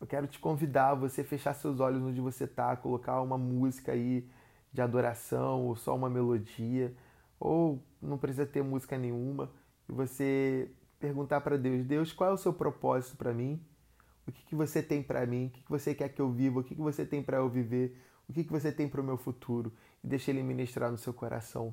eu 0.00 0.06
quero 0.06 0.28
te 0.28 0.38
convidar 0.38 0.90
a 0.90 0.94
você 0.94 1.24
fechar 1.24 1.54
seus 1.54 1.80
olhos 1.80 2.00
onde 2.04 2.20
você 2.20 2.44
está, 2.44 2.76
colocar 2.76 3.20
uma 3.20 3.36
música 3.36 3.90
aí 3.90 4.24
de 4.72 4.80
adoração 4.80 5.66
ou 5.66 5.74
só 5.74 5.96
uma 5.96 6.08
melodia, 6.08 6.94
ou 7.38 7.82
não 8.00 8.18
precisa 8.18 8.46
ter 8.46 8.62
música 8.62 8.96
nenhuma, 8.98 9.50
e 9.88 9.92
você 9.92 10.70
perguntar 10.98 11.40
para 11.40 11.56
Deus: 11.56 11.84
Deus, 11.84 12.12
qual 12.12 12.30
é 12.30 12.32
o 12.32 12.38
seu 12.38 12.52
propósito 12.52 13.16
para 13.16 13.32
mim? 13.32 13.60
O 14.26 14.32
que, 14.32 14.44
que 14.44 14.54
você 14.54 14.82
tem 14.82 15.02
para 15.02 15.24
mim? 15.24 15.46
O 15.46 15.50
que, 15.50 15.62
que 15.62 15.70
você 15.70 15.94
quer 15.94 16.08
que 16.08 16.20
eu 16.20 16.30
viva? 16.30 16.60
O 16.60 16.64
que, 16.64 16.74
que 16.74 16.80
você 16.80 17.06
tem 17.06 17.22
para 17.22 17.36
eu 17.36 17.48
viver? 17.48 17.96
O 18.28 18.32
que, 18.32 18.42
que 18.42 18.50
você 18.50 18.72
tem 18.72 18.88
para 18.88 19.00
o 19.00 19.04
meu 19.04 19.16
futuro? 19.16 19.72
E 20.02 20.06
deixe 20.08 20.30
Ele 20.30 20.42
ministrar 20.42 20.90
no 20.90 20.98
seu 20.98 21.14
coração. 21.14 21.72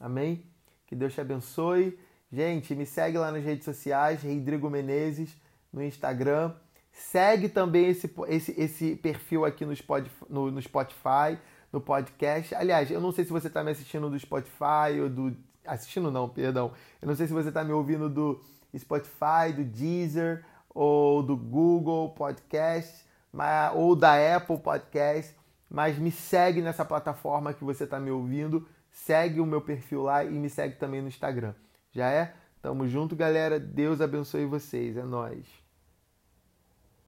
Amém? 0.00 0.46
Que 0.86 0.96
Deus 0.96 1.12
te 1.12 1.20
abençoe. 1.20 1.98
Gente, 2.32 2.74
me 2.74 2.86
segue 2.86 3.18
lá 3.18 3.30
nas 3.30 3.44
redes 3.44 3.66
sociais, 3.66 4.22
Rodrigo 4.22 4.70
Menezes, 4.70 5.36
no 5.70 5.82
Instagram. 5.82 6.54
Segue 6.90 7.48
também 7.48 7.88
esse, 7.88 8.10
esse, 8.28 8.60
esse 8.60 8.96
perfil 8.96 9.44
aqui 9.44 9.66
no 9.66 9.76
Spotify, 9.76 10.24
no, 10.30 10.50
no 10.50 10.60
Spotify, 10.62 11.38
no 11.72 11.80
podcast. 11.80 12.54
Aliás, 12.54 12.90
eu 12.90 13.00
não 13.00 13.10
sei 13.10 13.24
se 13.24 13.32
você 13.32 13.48
está 13.48 13.64
me 13.64 13.70
assistindo 13.70 14.10
do 14.10 14.18
Spotify 14.18 15.00
ou 15.00 15.08
do. 15.08 15.36
Assistindo 15.64 16.10
não, 16.10 16.28
perdão. 16.28 16.72
Eu 17.00 17.08
não 17.08 17.16
sei 17.16 17.26
se 17.26 17.32
você 17.32 17.48
está 17.48 17.64
me 17.64 17.72
ouvindo 17.72 18.08
do 18.08 18.42
Spotify, 18.76 19.52
do 19.54 19.64
Deezer 19.64 20.44
ou 20.68 21.22
do 21.22 21.36
Google 21.36 22.10
Podcast 22.10 23.04
ou 23.74 23.96
da 23.96 24.36
Apple 24.36 24.58
Podcast, 24.58 25.34
mas 25.70 25.98
me 25.98 26.10
segue 26.10 26.60
nessa 26.60 26.84
plataforma 26.84 27.54
que 27.54 27.64
você 27.64 27.84
está 27.84 27.98
me 27.98 28.10
ouvindo, 28.10 28.66
segue 28.90 29.40
o 29.40 29.46
meu 29.46 29.60
perfil 29.60 30.02
lá 30.02 30.22
e 30.24 30.30
me 30.30 30.50
segue 30.50 30.76
também 30.76 31.00
no 31.00 31.08
Instagram. 31.08 31.54
Já 31.92 32.10
é? 32.10 32.34
Tamo 32.60 32.86
junto, 32.86 33.16
galera. 33.16 33.58
Deus 33.58 34.00
abençoe 34.00 34.44
vocês. 34.44 34.96
É 34.96 35.02
nós. 35.02 35.61